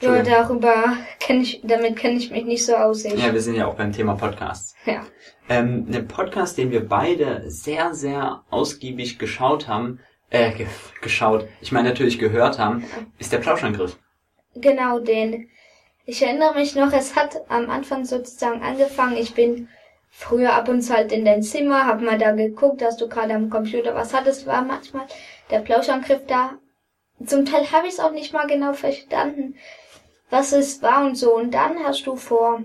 Ja, 0.00 0.22
darüber 0.22 0.96
kenne 1.20 1.42
ich, 1.42 1.60
damit 1.62 1.96
kenne 1.96 2.16
ich 2.16 2.30
mich 2.30 2.44
nicht 2.44 2.64
so 2.64 2.74
aus. 2.74 3.04
Ich. 3.04 3.14
Ja, 3.14 3.32
wir 3.32 3.40
sind 3.40 3.54
ja 3.54 3.66
auch 3.66 3.74
beim 3.74 3.92
Thema 3.92 4.14
Podcasts. 4.14 4.74
Ja. 4.84 5.04
Ähm, 5.48 5.86
ein 5.92 6.08
Podcast, 6.08 6.58
den 6.58 6.72
wir 6.72 6.88
beide 6.88 7.44
sehr, 7.48 7.94
sehr 7.94 8.42
ausgiebig 8.50 9.18
geschaut 9.18 9.68
haben, 9.68 10.00
äh, 10.30 10.52
ge 10.52 10.66
geschaut, 11.02 11.46
ich 11.60 11.72
meine 11.72 11.90
natürlich 11.90 12.18
gehört 12.18 12.58
haben, 12.58 12.84
ist 13.18 13.32
der 13.32 13.38
Plauschangriff. 13.38 13.98
Genau, 14.54 14.98
den. 14.98 15.48
Ich 16.04 16.22
erinnere 16.22 16.54
mich 16.54 16.74
noch, 16.74 16.92
es 16.92 17.16
hat 17.16 17.42
am 17.48 17.70
Anfang 17.70 18.04
sozusagen 18.04 18.62
angefangen. 18.62 19.16
Ich 19.16 19.34
bin 19.34 19.68
früher 20.10 20.52
ab 20.52 20.68
und 20.68 20.82
zu 20.82 20.92
halt 20.94 21.12
in 21.12 21.24
dein 21.24 21.42
Zimmer, 21.42 21.86
hab 21.86 22.00
mal 22.00 22.18
da 22.18 22.32
geguckt, 22.32 22.82
dass 22.82 22.96
du 22.96 23.08
gerade 23.08 23.34
am 23.34 23.50
Computer 23.50 23.94
was 23.94 24.12
hattest, 24.12 24.46
war 24.46 24.62
manchmal 24.62 25.06
der 25.50 25.60
Plauschangriff 25.60 26.26
da. 26.26 26.58
Zum 27.24 27.44
Teil 27.46 27.70
habe 27.72 27.86
ich 27.86 27.94
es 27.94 28.00
auch 28.00 28.10
nicht 28.12 28.32
mal 28.32 28.46
genau 28.46 28.72
verstanden, 28.72 29.56
was 30.28 30.52
es 30.52 30.82
war 30.82 31.04
und 31.04 31.14
so. 31.14 31.34
Und 31.34 31.52
dann 31.52 31.82
hast 31.84 32.06
du 32.06 32.16
vor, 32.16 32.62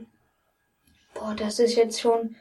boah, 1.14 1.36
das 1.36 1.60
ist 1.60 1.76
jetzt 1.76 2.02
schon 2.02 2.36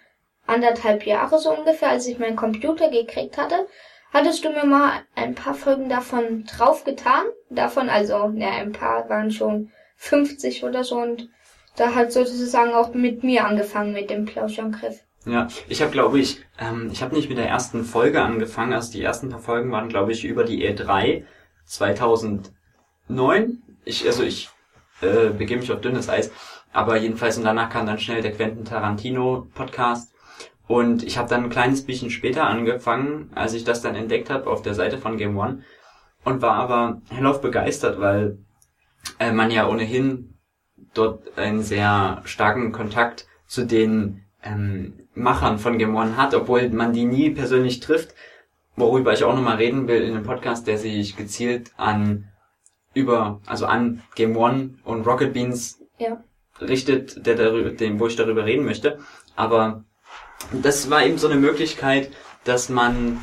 anderthalb 0.46 1.06
Jahre 1.06 1.38
so 1.38 1.56
ungefähr, 1.56 1.90
als 1.90 2.06
ich 2.06 2.18
meinen 2.18 2.36
Computer 2.36 2.90
gekriegt 2.90 3.36
hatte, 3.36 3.66
hattest 4.12 4.44
du 4.44 4.50
mir 4.50 4.64
mal 4.64 5.02
ein 5.14 5.34
paar 5.34 5.54
Folgen 5.54 5.88
davon 5.88 6.44
draufgetan. 6.44 7.26
Davon, 7.50 7.88
also, 7.88 8.32
ja, 8.36 8.50
ein 8.50 8.72
paar 8.72 9.08
waren 9.08 9.30
schon 9.30 9.70
50 9.96 10.64
oder 10.64 10.84
so 10.84 10.96
und 10.96 11.28
da 11.76 11.94
hat 11.94 12.12
sozusagen 12.12 12.72
auch 12.72 12.94
mit 12.94 13.22
mir 13.22 13.44
angefangen 13.44 13.92
mit 13.92 14.10
dem 14.10 14.24
Plauschangriff. 14.24 15.02
Ja, 15.26 15.48
ich 15.68 15.82
habe, 15.82 15.90
glaube 15.90 16.20
ich, 16.20 16.40
ähm, 16.58 16.88
ich 16.92 17.02
habe 17.02 17.14
nicht 17.14 17.28
mit 17.28 17.38
der 17.38 17.48
ersten 17.48 17.84
Folge 17.84 18.22
angefangen. 18.22 18.72
Also 18.72 18.92
die 18.92 19.02
ersten 19.02 19.28
paar 19.28 19.40
Folgen 19.40 19.72
waren, 19.72 19.88
glaube 19.88 20.12
ich, 20.12 20.24
über 20.24 20.44
die 20.44 20.64
E3 20.66 21.24
2009. 21.64 23.62
Ich, 23.84 24.06
also 24.06 24.22
ich 24.22 24.48
äh, 25.02 25.30
begebe 25.30 25.60
mich 25.60 25.72
auf 25.72 25.80
dünnes 25.80 26.08
Eis. 26.08 26.30
Aber 26.72 26.96
jedenfalls 26.96 27.38
und 27.38 27.44
danach 27.44 27.70
kam 27.70 27.86
dann 27.86 27.98
schnell 27.98 28.22
der 28.22 28.32
Quentin 28.32 28.64
Tarantino 28.64 29.48
Podcast. 29.54 30.12
Und 30.68 31.02
ich 31.02 31.18
habe 31.18 31.28
dann 31.28 31.44
ein 31.44 31.50
kleines 31.50 31.84
bisschen 31.84 32.10
später 32.10 32.44
angefangen, 32.44 33.30
als 33.34 33.54
ich 33.54 33.64
das 33.64 33.82
dann 33.82 33.94
entdeckt 33.96 34.30
habe 34.30 34.48
auf 34.48 34.62
der 34.62 34.74
Seite 34.74 34.98
von 34.98 35.16
Game 35.16 35.36
One 35.36 35.64
und 36.26 36.42
war 36.42 36.54
aber 36.54 37.00
hellauf 37.08 37.40
begeistert, 37.40 38.00
weil 38.00 38.38
äh, 39.20 39.30
man 39.30 39.52
ja 39.52 39.68
ohnehin 39.68 40.34
dort 40.92 41.38
einen 41.38 41.62
sehr 41.62 42.20
starken 42.24 42.72
Kontakt 42.72 43.28
zu 43.46 43.64
den 43.64 44.24
ähm, 44.42 44.94
Machern 45.14 45.60
von 45.60 45.78
Game 45.78 45.94
One 45.94 46.16
hat, 46.16 46.34
obwohl 46.34 46.68
man 46.70 46.92
die 46.92 47.04
nie 47.04 47.30
persönlich 47.30 47.78
trifft, 47.78 48.12
worüber 48.74 49.12
ich 49.12 49.22
auch 49.22 49.36
nochmal 49.36 49.58
reden 49.58 49.86
will 49.86 50.02
in 50.02 50.14
einem 50.14 50.24
Podcast, 50.24 50.66
der 50.66 50.78
sich 50.78 51.16
gezielt 51.16 51.70
an 51.76 52.28
über, 52.92 53.40
also 53.46 53.66
an 53.66 54.02
Game 54.16 54.36
One 54.36 54.74
und 54.82 55.06
Rocket 55.06 55.32
Beans 55.32 55.80
Ja. 55.98 56.24
richtet, 56.60 57.24
der 57.24 57.36
darüber, 57.36 57.70
dem, 57.70 58.00
wo 58.00 58.08
ich 58.08 58.16
darüber 58.16 58.44
reden 58.44 58.64
möchte. 58.64 58.98
Aber 59.36 59.84
das 60.50 60.90
war 60.90 61.06
eben 61.06 61.18
so 61.18 61.28
eine 61.28 61.40
Möglichkeit, 61.40 62.10
dass 62.42 62.68
man 62.68 63.20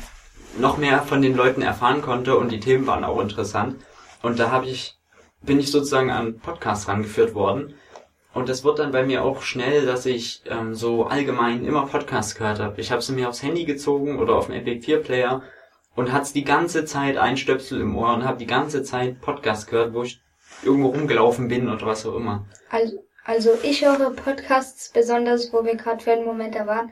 noch 0.58 0.78
mehr 0.78 1.02
von 1.02 1.22
den 1.22 1.36
Leuten 1.36 1.62
erfahren 1.62 2.02
konnte 2.02 2.36
und 2.36 2.50
die 2.50 2.60
Themen 2.60 2.86
waren 2.86 3.04
auch 3.04 3.20
interessant. 3.20 3.76
Und 4.22 4.38
da 4.38 4.50
habe 4.50 4.66
ich, 4.66 4.96
bin 5.42 5.60
ich 5.60 5.70
sozusagen 5.70 6.10
an 6.10 6.38
Podcasts 6.38 6.88
rangeführt 6.88 7.34
worden. 7.34 7.74
Und 8.32 8.48
das 8.48 8.64
wird 8.64 8.80
dann 8.80 8.90
bei 8.90 9.04
mir 9.04 9.22
auch 9.22 9.42
schnell, 9.42 9.86
dass 9.86 10.06
ich 10.06 10.42
ähm, 10.46 10.74
so 10.74 11.04
allgemein 11.04 11.64
immer 11.64 11.86
Podcasts 11.86 12.34
gehört 12.34 12.58
habe. 12.58 12.80
Ich 12.80 12.90
habe 12.90 13.00
sie 13.00 13.12
mir 13.12 13.28
aufs 13.28 13.42
Handy 13.42 13.64
gezogen 13.64 14.18
oder 14.18 14.34
auf 14.34 14.46
dem 14.46 14.56
MP4-Player 14.56 15.42
und 15.94 16.12
hat's 16.12 16.32
die 16.32 16.44
ganze 16.44 16.84
Zeit 16.84 17.16
ein 17.16 17.36
Stöpsel 17.36 17.80
im 17.80 17.96
Ohr 17.96 18.12
und 18.12 18.24
habe 18.24 18.38
die 18.38 18.46
ganze 18.46 18.82
Zeit 18.82 19.20
Podcasts 19.20 19.66
gehört, 19.66 19.94
wo 19.94 20.02
ich 20.02 20.20
irgendwo 20.64 20.88
rumgelaufen 20.88 21.46
bin 21.46 21.68
oder 21.68 21.86
was 21.86 22.04
auch 22.06 22.16
immer. 22.16 22.44
Also, 22.70 23.04
also 23.24 23.50
ich 23.62 23.84
höre 23.84 24.10
Podcasts, 24.10 24.90
besonders 24.92 25.52
wo 25.52 25.64
wir 25.64 25.76
gerade 25.76 26.02
für 26.02 26.12
einen 26.12 26.24
Moment 26.24 26.56
da 26.56 26.66
waren. 26.66 26.90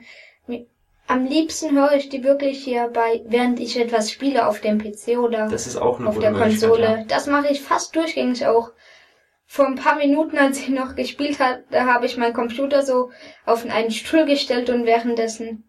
Am 1.13 1.25
liebsten 1.25 1.77
höre 1.77 1.93
ich 1.93 2.09
die 2.09 2.23
wirklich 2.23 2.63
hier 2.63 2.87
bei, 2.87 3.21
während 3.27 3.59
ich 3.59 3.79
etwas 3.79 4.09
spiele 4.09 4.47
auf 4.47 4.61
dem 4.61 4.79
PC 4.79 5.19
oder 5.19 5.47
Das 5.47 5.67
ist 5.67 5.77
auch 5.77 5.99
eine 5.99 6.09
auf 6.09 6.17
der 6.17 6.33
Konsole. 6.33 6.83
ja. 6.83 7.03
Das 7.07 7.27
mache 7.27 7.49
ich 7.51 7.61
fast 7.61 7.95
durchgängig 7.95 8.47
auch. 8.47 8.71
Vor 9.45 9.67
ein 9.67 9.75
paar 9.75 9.95
Minuten, 9.95 10.39
als 10.39 10.57
ich 10.57 10.69
noch 10.69 10.95
gespielt 10.95 11.39
habe, 11.39 11.65
da 11.69 11.85
habe 11.85 12.07
ich 12.07 12.17
meinen 12.17 12.33
Computer 12.33 12.81
so 12.81 13.11
auf 13.45 13.63
einen 13.63 13.91
Stuhl 13.91 14.25
gestellt 14.25 14.71
und 14.71 14.87
währenddessen 14.87 15.63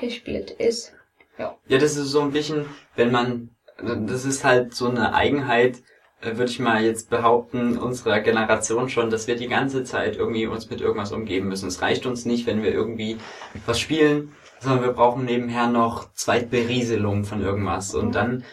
gespielt 0.00 0.52
ist. 0.52 0.92
Ja, 1.38 1.56
das 1.66 1.96
ist 1.96 2.10
so 2.10 2.20
ein 2.20 2.30
bisschen, 2.30 2.66
wenn 2.94 3.10
man, 3.10 3.50
das 3.82 4.24
ist 4.24 4.44
halt 4.44 4.74
so 4.74 4.88
eine 4.88 5.12
Eigenheit, 5.12 5.78
äh, 6.20 6.36
würde 6.36 6.52
ich 6.52 6.60
mal 6.60 6.84
jetzt 6.84 7.10
behaupten, 7.10 7.78
unserer 7.78 8.20
Generation 8.20 8.88
schon, 8.88 9.10
dass 9.10 9.26
wir 9.26 9.34
die 9.34 9.48
ganze 9.48 9.82
Zeit 9.82 10.14
irgendwie 10.14 10.46
uns 10.46 10.70
mit 10.70 10.80
irgendwas 10.80 11.10
umgeben 11.10 11.48
müssen. 11.48 11.66
Es 11.66 11.82
reicht 11.82 12.06
uns 12.06 12.26
nicht, 12.26 12.46
wenn 12.46 12.62
wir 12.62 12.72
irgendwie 12.72 13.18
was 13.66 13.80
spielen, 13.80 14.36
sondern 14.60 14.84
wir 14.84 14.92
brauchen 14.92 15.24
nebenher 15.24 15.68
noch 15.68 16.12
Zweitberieselung 16.12 17.24
von 17.24 17.42
irgendwas. 17.42 17.94
Und 17.94 18.14
dann 18.14 18.44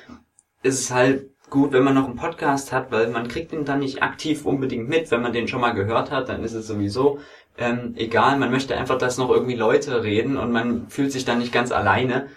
ist 0.63 0.79
es 0.79 0.91
halt 0.91 1.29
gut, 1.50 1.74
wenn 1.74 1.83
man 1.83 1.93
noch 1.93 2.05
einen 2.05 2.15
Podcast 2.15 2.71
hat, 2.71 2.91
weil 2.91 3.09
man 3.09 3.27
kriegt 3.27 3.53
ihn 3.53 3.65
dann 3.65 3.79
nicht 3.79 4.01
aktiv 4.01 4.45
unbedingt 4.45 4.89
mit. 4.89 5.12
Wenn 5.12 5.21
man 5.21 5.33
den 5.33 5.47
schon 5.47 5.62
mal 5.62 5.74
gehört 5.74 6.12
hat, 6.12 6.29
dann 6.29 6.43
ist 6.43 6.53
es 6.53 6.67
sowieso 6.67 7.19
ähm, 7.57 7.93
egal. 7.97 8.38
Man 8.38 8.51
möchte 8.51 8.77
einfach, 8.77 8.97
dass 8.97 9.17
noch 9.17 9.29
irgendwie 9.29 9.55
Leute 9.55 10.03
reden 10.03 10.38
und 10.38 10.51
man 10.51 10.89
fühlt 10.89 11.12
sich 11.12 11.25
dann 11.25 11.39
nicht 11.39 11.53
ganz 11.53 11.71
alleine 11.71 12.27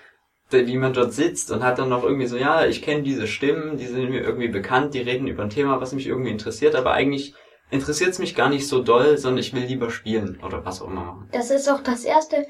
wie 0.51 0.77
man 0.77 0.95
dort 0.95 1.13
sitzt 1.13 1.51
und 1.51 1.63
hat 1.63 1.79
dann 1.79 1.91
noch 1.91 2.03
irgendwie 2.03 2.27
so, 2.27 2.37
ja, 2.37 2.65
ich 2.65 2.83
kenne 2.83 3.03
diese 3.03 3.27
Stimmen, 3.27 3.77
die 3.77 3.87
sind 3.87 4.11
mir 4.11 4.23
irgendwie 4.23 4.49
bekannt, 4.49 4.95
die 4.95 5.01
reden 5.01 5.29
über 5.29 5.43
ein 5.43 5.51
Thema, 5.51 5.81
was 5.81 5.93
mich 5.93 6.07
irgendwie 6.07 6.31
interessiert, 6.31 6.75
aber 6.75 6.93
eigentlich 6.93 7.35
interessiert 7.71 8.11
es 8.11 8.19
mich 8.19 8.35
gar 8.35 8.49
nicht 8.49 8.67
so 8.67 8.83
doll, 8.83 9.19
sondern 9.19 9.41
ich 9.41 9.53
will 9.53 9.65
lieber 9.65 9.91
spielen 9.91 10.41
oder 10.43 10.65
was 10.65 10.81
auch 10.81 10.89
immer. 10.89 11.27
Das 11.33 11.51
ist 11.51 11.69
auch 11.69 11.83
das 11.83 12.05
erste, 12.05 12.47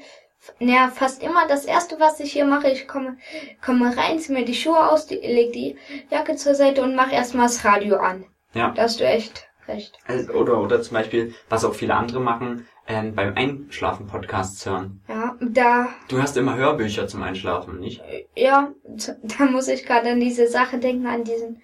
naja, 0.59 0.89
fast 0.89 1.21
immer 1.23 1.47
das 1.47 1.65
erste, 1.65 1.99
was 1.99 2.19
ich 2.19 2.31
hier 2.33 2.45
mache. 2.45 2.69
Ich 2.69 2.87
komme, 2.87 3.17
komme 3.63 3.95
rein, 3.95 4.19
ziehe 4.19 4.37
mir 4.37 4.45
die 4.45 4.53
Schuhe 4.55 4.89
aus, 4.89 5.05
die, 5.07 5.15
leg 5.15 5.53
die 5.53 5.77
Jacke 6.09 6.35
zur 6.35 6.55
Seite 6.55 6.81
und 6.81 6.95
mache 6.95 7.13
erstmal 7.13 7.47
das 7.47 7.63
Radio 7.65 7.97
an. 7.97 8.25
Ja. 8.53 8.71
Da 8.71 8.83
hast 8.83 8.99
du 8.99 9.05
echt 9.05 9.47
recht. 9.67 9.97
Also, 10.07 10.33
oder, 10.33 10.59
oder 10.61 10.81
zum 10.81 10.95
Beispiel, 10.95 11.33
was 11.49 11.63
auch 11.65 11.75
viele 11.75 11.95
andere 11.95 12.19
machen, 12.19 12.67
ähm, 12.87 13.13
beim 13.13 13.35
Einschlafen 13.35 14.07
Podcasts 14.07 14.65
hören. 14.65 15.01
Ja, 15.07 15.35
da, 15.39 15.89
Du 16.07 16.21
hast 16.21 16.35
immer 16.37 16.55
Hörbücher 16.57 17.07
zum 17.07 17.21
Einschlafen, 17.21 17.79
nicht? 17.79 18.01
ja, 18.35 18.71
da 19.21 19.45
muss 19.45 19.67
ich 19.67 19.85
gerade 19.85 20.09
an 20.11 20.19
diese 20.19 20.47
Sache 20.47 20.79
denken, 20.79 21.05
an 21.05 21.23
diesen 21.23 21.61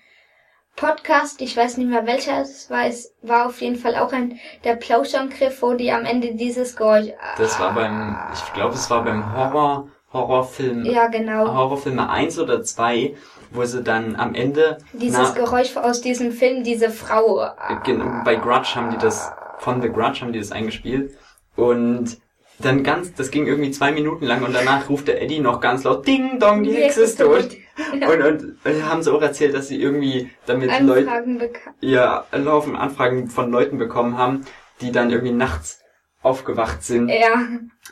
Podcast. 0.75 1.41
Ich 1.41 1.55
weiß 1.55 1.77
nicht 1.77 1.89
mehr 1.89 2.05
welcher 2.05 2.41
es 2.41 2.69
war. 2.69 2.85
Es 2.85 3.13
war 3.21 3.47
auf 3.47 3.61
jeden 3.61 3.77
Fall 3.77 3.95
auch 3.95 4.11
ein, 4.11 4.39
der 4.63 4.75
Plauschangriff, 4.75 5.61
wo 5.61 5.73
die 5.73 5.91
am 5.91 6.05
Ende 6.05 6.35
dieses 6.35 6.75
Geräusch, 6.75 7.09
Das 7.37 7.59
war 7.59 7.73
beim, 7.73 8.17
ich 8.33 8.53
glaube, 8.53 8.73
es 8.73 8.89
war 8.89 9.03
beim 9.03 9.33
Horror, 9.35 9.87
Horrorfilm, 10.11 10.85
ja, 10.85 11.07
genau. 11.07 11.47
Horrorfilme 11.53 12.09
1 12.09 12.39
oder 12.39 12.63
2, 12.63 13.15
wo 13.51 13.63
sie 13.63 13.83
dann 13.83 14.15
am 14.15 14.35
Ende, 14.35 14.77
Dieses 14.93 15.33
Geräusch 15.33 15.75
aus 15.77 16.01
diesem 16.01 16.31
Film, 16.31 16.63
diese 16.63 16.89
Frau. 16.89 17.47
Genau, 17.83 18.23
bei 18.23 18.35
Grudge 18.35 18.75
haben 18.75 18.91
die 18.91 18.97
das, 18.97 19.31
von 19.59 19.81
The 19.81 19.89
Grudge 19.89 20.21
haben 20.21 20.33
die 20.33 20.39
das 20.39 20.51
eingespielt. 20.51 21.17
Und 21.55 22.17
dann 22.59 22.83
ganz, 22.83 23.13
das 23.13 23.31
ging 23.31 23.45
irgendwie 23.47 23.71
zwei 23.71 23.91
Minuten 23.91 24.25
lang 24.25 24.43
und 24.43 24.53
danach 24.55 24.89
ruft 24.89 25.07
der 25.07 25.21
Eddie 25.21 25.39
noch 25.39 25.59
ganz 25.59 25.83
laut, 25.83 26.07
Ding 26.07 26.39
Dong, 26.39 26.63
die 26.63 26.71
Hexe 26.73 27.03
ist 27.03 27.19
tot. 27.19 27.49
Und, 27.91 28.21
und 28.23 28.57
äh, 28.63 28.81
haben 28.83 29.03
sie 29.03 29.11
auch 29.13 29.21
erzählt, 29.21 29.53
dass 29.53 29.67
sie 29.67 29.81
irgendwie 29.81 30.29
damit 30.45 30.71
Leute, 30.81 31.51
ja, 31.81 32.25
einen 32.31 32.47
Haufen 32.49 32.75
Anfragen 32.77 33.27
von 33.27 33.51
Leuten 33.51 33.77
bekommen 33.77 34.17
haben, 34.17 34.45
die 34.81 34.91
dann 34.93 35.09
irgendwie 35.09 35.33
nachts 35.33 35.81
aufgewacht 36.21 36.81
sind 36.83 37.09
Ja. 37.09 37.47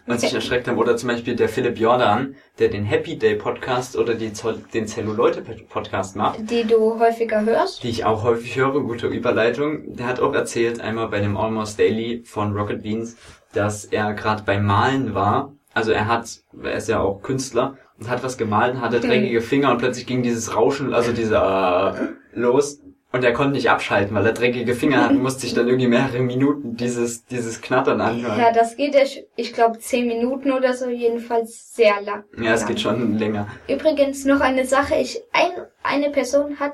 und 0.07 0.19
sich 0.19 0.33
erschreckt 0.33 0.67
haben. 0.67 0.77
Oder 0.79 0.97
zum 0.97 1.09
Beispiel 1.09 1.35
der 1.35 1.49
Philipp 1.49 1.77
Jordan, 1.77 2.35
der 2.59 2.69
den 2.69 2.83
Happy 2.85 3.17
Day 3.17 3.35
Podcast 3.35 3.95
oder 3.95 4.15
die, 4.15 4.31
den 4.73 4.87
Celluleute 4.87 5.43
Podcast 5.69 6.15
macht 6.15 6.39
Die 6.49 6.63
du 6.63 6.97
häufiger 6.99 7.45
hörst. 7.45 7.83
die 7.83 7.89
ich 7.89 8.05
auch 8.05 8.23
häufig 8.23 8.55
höre, 8.55 8.81
gute 8.81 9.07
Überleitung. 9.07 9.95
Der 9.97 10.07
hat 10.07 10.19
auch 10.19 10.33
erzählt, 10.33 10.81
einmal 10.81 11.09
bei 11.09 11.19
dem 11.19 11.37
Almost 11.37 11.77
Daily 11.77 12.23
von 12.25 12.53
Rocket 12.57 12.81
Beans, 12.81 13.17
dass 13.53 13.85
er 13.85 14.13
gerade 14.13 14.43
beim 14.43 14.65
Malen 14.65 15.13
war. 15.13 15.53
Also 15.73 15.91
er 15.91 16.07
hat, 16.07 16.29
er 16.61 16.73
ist 16.73 16.89
ja 16.89 16.99
auch 16.99 17.21
Künstler 17.21 17.77
und 17.99 18.09
hat 18.09 18.23
was 18.23 18.37
gemalt, 18.37 18.79
hatte 18.79 18.99
dreckige 18.99 19.41
Finger 19.41 19.71
und 19.71 19.77
plötzlich 19.77 20.05
ging 20.05 20.23
dieses 20.23 20.55
Rauschen, 20.55 20.93
also 20.93 21.13
dieser 21.13 21.95
äh, 21.97 22.37
los 22.37 22.79
und 23.11 23.23
er 23.23 23.31
konnte 23.31 23.53
nicht 23.53 23.69
abschalten, 23.69 24.15
weil 24.15 24.25
er 24.25 24.33
dreckige 24.33 24.73
Finger 24.73 25.03
hat, 25.03 25.13
musste 25.21 25.41
sich 25.41 25.53
dann 25.53 25.67
irgendwie 25.67 25.87
mehrere 25.87 26.19
Minuten 26.19 26.75
dieses 26.75 27.25
dieses 27.25 27.61
Knattern 27.61 28.01
anhören. 28.01 28.39
Ja, 28.39 28.51
das 28.51 28.75
geht 28.75 28.95
ja, 28.95 29.01
ich 29.35 29.53
glaube, 29.53 29.79
zehn 29.79 30.07
Minuten 30.07 30.51
oder 30.51 30.73
so, 30.73 30.89
jedenfalls 30.89 31.75
sehr 31.75 32.01
lang. 32.01 32.23
Ja, 32.37 32.53
es 32.53 32.65
geht 32.65 32.81
schon 32.81 33.17
länger. 33.17 33.47
Übrigens 33.67 34.25
noch 34.25 34.41
eine 34.41 34.65
Sache, 34.65 34.95
ich, 34.95 35.21
ein, 35.31 35.51
eine 35.83 36.09
Person 36.09 36.59
hat 36.59 36.73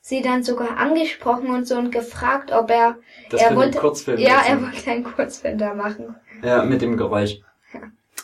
sie 0.00 0.22
dann 0.22 0.42
sogar 0.42 0.76
angesprochen 0.76 1.50
und 1.50 1.66
so 1.66 1.76
und 1.76 1.90
gefragt, 1.90 2.52
ob 2.52 2.70
er, 2.70 2.96
Das 3.30 3.42
er 3.42 3.56
wollte, 3.56 3.78
Kurzfilm 3.78 4.18
ja, 4.18 4.42
er 4.46 4.60
wollte 4.62 4.90
einen 4.90 5.04
Kurzfilm 5.04 5.58
da 5.58 5.74
machen. 5.74 6.16
Ja, 6.42 6.64
mit 6.64 6.82
dem 6.82 6.96
Geräusch. 6.96 7.38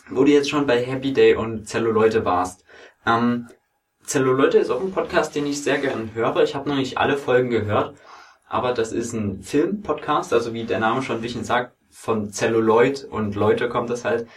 Wo 0.09 0.23
du 0.23 0.31
jetzt 0.31 0.49
schon 0.49 0.65
bei 0.65 0.83
Happy 0.83 1.13
Day 1.13 1.35
und 1.35 1.67
Celluleute 1.67 2.25
warst. 2.25 2.63
Ähm, 3.05 3.47
Celluleute 4.05 4.57
ist 4.57 4.69
auch 4.69 4.81
ein 4.81 4.91
Podcast, 4.91 5.35
den 5.35 5.45
ich 5.45 5.61
sehr 5.61 5.77
gern 5.79 6.11
höre. 6.13 6.41
Ich 6.43 6.55
habe 6.55 6.69
noch 6.69 6.77
nicht 6.77 6.97
alle 6.97 7.17
Folgen 7.17 7.49
gehört, 7.49 7.95
aber 8.47 8.73
das 8.73 8.93
ist 8.93 9.13
ein 9.13 9.43
Film-Podcast, 9.43 10.33
also 10.33 10.53
wie 10.53 10.63
der 10.63 10.79
Name 10.79 11.01
schon 11.01 11.17
ein 11.17 11.21
bisschen 11.21 11.43
sagt, 11.43 11.73
von 11.89 12.31
Celluloid 12.31 13.03
und 13.09 13.35
Leute 13.35 13.69
kommt 13.69 13.89
das 13.89 14.05
halt. 14.05 14.27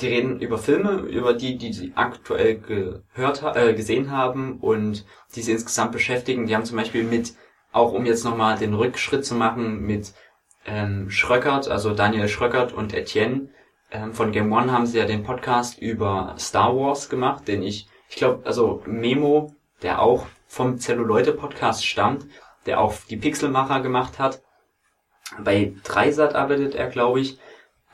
Die 0.00 0.08
reden 0.08 0.40
über 0.40 0.58
Filme, 0.58 1.02
über 1.02 1.34
die, 1.34 1.56
die 1.56 1.72
sie 1.72 1.92
aktuell 1.94 2.58
gehört, 2.58 3.56
äh, 3.56 3.74
gesehen 3.74 4.10
haben 4.10 4.58
und 4.58 5.04
die 5.34 5.42
sie 5.42 5.52
insgesamt 5.52 5.92
beschäftigen. 5.92 6.46
Die 6.46 6.54
haben 6.54 6.64
zum 6.64 6.76
Beispiel 6.76 7.04
mit, 7.04 7.34
auch 7.72 7.92
um 7.92 8.04
jetzt 8.04 8.24
nochmal 8.24 8.58
den 8.58 8.74
Rückschritt 8.74 9.24
zu 9.24 9.34
machen, 9.34 9.82
mit 9.82 10.12
ähm, 10.66 11.10
Schröckert, 11.10 11.68
also 11.68 11.94
Daniel 11.94 12.28
Schröckert 12.28 12.72
und 12.72 12.92
Etienne, 12.92 13.50
ähm, 13.94 14.12
von 14.12 14.32
Game 14.32 14.52
One 14.52 14.72
haben 14.72 14.86
sie 14.86 14.98
ja 14.98 15.04
den 15.04 15.22
Podcast 15.22 15.78
über 15.78 16.34
Star 16.38 16.76
Wars 16.76 17.08
gemacht, 17.08 17.46
den 17.46 17.62
ich, 17.62 17.86
ich 18.08 18.16
glaube, 18.16 18.44
also 18.44 18.82
Memo, 18.86 19.54
der 19.82 20.02
auch 20.02 20.26
vom 20.48 20.78
Zelluleute-Podcast 20.78 21.86
stammt, 21.86 22.26
der 22.66 22.80
auch 22.80 22.94
die 23.08 23.16
Pixelmacher 23.16 23.80
gemacht 23.80 24.18
hat. 24.18 24.42
Bei 25.38 25.74
Dreisat 25.84 26.34
arbeitet 26.34 26.74
er, 26.74 26.88
glaube 26.88 27.20
ich, 27.20 27.38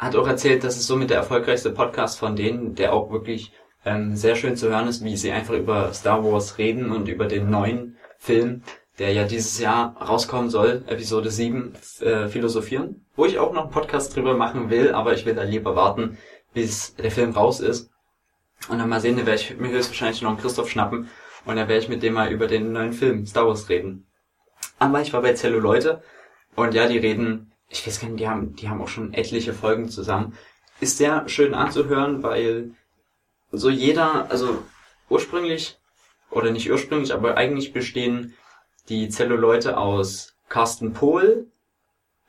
hat 0.00 0.16
auch 0.16 0.26
erzählt, 0.26 0.64
dass 0.64 0.76
es 0.78 0.87
somit 0.87 1.11
der 1.11 1.19
erfolgreichste 1.19 1.71
Podcast 1.71 2.19
von 2.19 2.35
denen, 2.35 2.75
der 2.75 2.95
auch 2.95 3.12
wirklich 3.12 3.52
ähm, 3.85 4.16
sehr 4.16 4.35
schön 4.35 4.57
zu 4.57 4.71
hören 4.71 4.88
ist, 4.88 5.04
wie 5.04 5.16
sie 5.16 5.30
einfach 5.30 5.54
über 5.54 5.92
Star 5.92 6.25
Wars 6.25 6.57
reden 6.57 6.90
und 6.90 7.07
über 7.07 7.26
den 7.26 7.50
neuen 7.50 7.99
Film, 8.19 8.62
der 8.99 9.12
ja 9.12 9.25
dieses 9.25 9.61
Jahr 9.61 9.95
rauskommen 9.97 10.49
soll, 10.49 10.85
Episode 10.87 11.30
7, 11.30 11.75
äh, 12.00 12.28
philosophieren, 12.28 13.04
wo 13.14 13.26
ich 13.26 13.38
auch 13.38 13.52
noch 13.52 13.64
einen 13.64 13.71
Podcast 13.71 14.16
drüber 14.16 14.35
machen 14.35 14.71
will, 14.71 14.92
aber 14.95 15.12
ich 15.12 15.26
will 15.26 15.35
da 15.35 15.42
lieber 15.42 15.76
warten, 15.76 16.16
bis 16.54 16.95
der 16.97 17.11
Film 17.11 17.33
raus 17.33 17.61
ist. 17.61 17.90
Und 18.71 18.78
dann 18.78 18.88
mal 18.88 19.00
sehen, 19.00 19.19
dann 19.19 19.26
werde 19.26 19.40
ich 19.40 19.57
mir 19.59 19.69
höchstwahrscheinlich 19.71 20.23
noch 20.23 20.30
einen 20.30 20.40
Christoph 20.40 20.71
schnappen 20.71 21.09
und 21.45 21.57
dann 21.57 21.69
werde 21.69 21.83
ich 21.83 21.88
mit 21.90 22.02
dem 22.02 22.14
mal 22.14 22.33
über 22.33 22.47
den 22.47 22.73
neuen 22.73 22.95
Film 22.95 23.26
Star 23.26 23.47
Wars 23.47 23.69
reden. 23.69 24.07
Aber 24.78 25.02
ich 25.02 25.12
war 25.12 25.21
bei 25.21 25.35
Zello 25.35 25.59
Leute 25.59 26.02
und 26.57 26.73
ja, 26.73 26.87
die 26.87 26.99
reden, 26.99 27.50
ich 27.71 27.87
weiß 27.87 28.00
gar 28.00 28.09
nicht, 28.09 28.21
die 28.21 28.29
haben, 28.29 28.55
die 28.57 28.69
haben 28.69 28.83
auch 28.83 28.89
schon 28.89 29.15
etliche 29.15 29.55
Folgen 29.55 29.89
zusammen. 29.89 30.37
Ist 30.81 30.99
sehr 30.99 31.29
schön 31.29 31.55
anzuhören, 31.55 32.23
weil 32.23 32.73
so 33.53 33.71
jeder, 33.71 34.31
also 34.31 34.62
ursprünglich, 35.09 35.79
oder 36.31 36.50
nicht 36.50 36.71
ursprünglich, 36.71 37.15
aber 37.15 37.37
eigentlich 37.37 37.73
bestehen 37.73 38.35
die 38.89 39.09
Zelluleute 39.09 39.77
aus 39.79 40.35
Carsten 40.49 40.93
Pohl, 40.93 41.47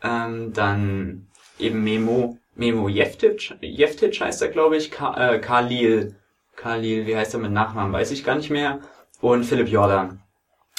ähm, 0.04 0.54
dann 0.54 1.28
eben 1.60 1.84
Memo, 1.84 2.38
Memo 2.56 2.88
Jeftic, 2.88 3.56
Jeftic 3.62 4.20
heißt 4.22 4.42
er, 4.42 4.50
glaube 4.50 4.78
ich, 4.78 4.92
Ka, 4.92 5.34
äh, 5.34 5.40
Khalil, 5.40 6.16
Khalil, 6.56 7.08
wie 7.08 7.16
heißt 7.16 7.34
er 7.34 7.40
mit 7.40 7.52
Nachnamen, 7.52 7.94
weiß 7.94 8.12
ich 8.12 8.24
gar 8.24 8.36
nicht 8.36 8.50
mehr, 8.50 8.80
und 9.22 9.44
Philipp 9.44 9.70
Jordan. 9.70 10.22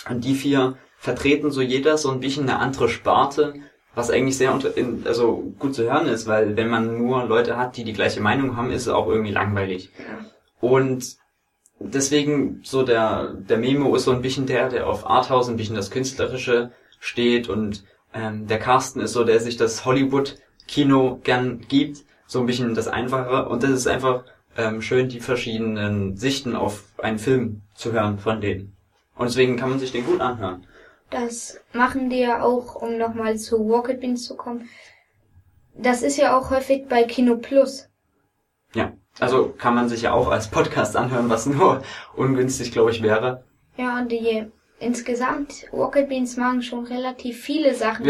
Und 0.08 0.24
die 0.24 0.34
vier 0.34 0.76
vertreten 0.98 1.50
so 1.50 1.60
jeder 1.60 1.98
so 1.98 2.10
ein 2.10 2.20
bisschen 2.20 2.48
eine 2.48 2.58
andere 2.58 2.88
Sparte, 2.88 3.54
was 3.94 4.10
eigentlich 4.10 4.38
sehr 4.38 4.52
unter, 4.52 4.76
in, 4.76 5.06
also 5.06 5.52
gut 5.58 5.74
zu 5.74 5.84
hören 5.84 6.06
ist, 6.06 6.26
weil 6.26 6.56
wenn 6.56 6.68
man 6.68 6.98
nur 6.98 7.24
Leute 7.24 7.56
hat, 7.56 7.76
die 7.76 7.84
die 7.84 7.92
gleiche 7.92 8.20
Meinung 8.20 8.56
haben, 8.56 8.70
ist 8.70 8.82
es 8.82 8.88
auch 8.88 9.08
irgendwie 9.08 9.32
langweilig. 9.32 9.90
Und 10.60 11.16
deswegen 11.78 12.60
so 12.62 12.82
der, 12.82 13.34
der 13.34 13.58
Memo 13.58 13.94
ist 13.94 14.04
so 14.04 14.12
ein 14.12 14.22
bisschen 14.22 14.46
der, 14.46 14.68
der 14.68 14.86
auf 14.86 15.08
Arthouse 15.08 15.48
ein 15.48 15.56
bisschen 15.56 15.76
das 15.76 15.90
Künstlerische 15.90 16.70
steht 17.00 17.48
und 17.48 17.84
ähm, 18.14 18.46
der 18.46 18.58
Carsten 18.58 19.00
ist 19.00 19.12
so, 19.12 19.24
der 19.24 19.40
sich 19.40 19.56
das 19.56 19.84
Hollywood-Kino 19.84 21.20
gern 21.24 21.60
gibt, 21.68 22.04
so 22.26 22.40
ein 22.40 22.46
bisschen 22.46 22.74
das 22.74 22.88
Einfache 22.88 23.48
und 23.48 23.62
das 23.62 23.70
ist 23.70 23.86
einfach 23.86 24.24
ähm, 24.56 24.82
schön, 24.82 25.08
die 25.08 25.20
verschiedenen 25.20 26.16
Sichten 26.16 26.56
auf 26.56 26.84
einen 26.98 27.18
Film 27.18 27.62
zu 27.74 27.92
hören 27.92 28.18
von 28.18 28.40
denen. 28.40 28.76
Und 29.16 29.28
deswegen 29.28 29.56
kann 29.56 29.70
man 29.70 29.78
sich 29.78 29.92
den 29.92 30.06
gut 30.06 30.20
anhören. 30.20 30.66
Das 31.12 31.60
machen 31.72 32.08
die 32.10 32.20
ja 32.20 32.42
auch, 32.42 32.74
um 32.74 32.96
nochmal 32.96 33.36
zu 33.36 33.56
Rocket 33.56 34.00
Beans 34.00 34.24
zu 34.24 34.34
kommen. 34.34 34.68
Das 35.76 36.02
ist 36.02 36.16
ja 36.16 36.36
auch 36.36 36.50
häufig 36.50 36.88
bei 36.88 37.04
Kino 37.04 37.36
Plus. 37.36 37.88
Ja. 38.74 38.92
Also 39.20 39.48
kann 39.50 39.74
man 39.74 39.90
sich 39.90 40.02
ja 40.02 40.14
auch 40.14 40.30
als 40.30 40.48
Podcast 40.48 40.96
anhören, 40.96 41.28
was 41.28 41.44
nur 41.44 41.82
ungünstig, 42.16 42.72
glaube 42.72 42.90
ich, 42.90 43.02
wäre. 43.02 43.44
Ja, 43.76 43.98
und 43.98 44.10
die 44.10 44.46
insgesamt 44.78 45.66
Rocket 45.72 46.08
Beans 46.08 46.36
machen 46.38 46.62
schon 46.62 46.86
relativ 46.86 47.40
viele 47.40 47.74
Sachen. 47.74 48.06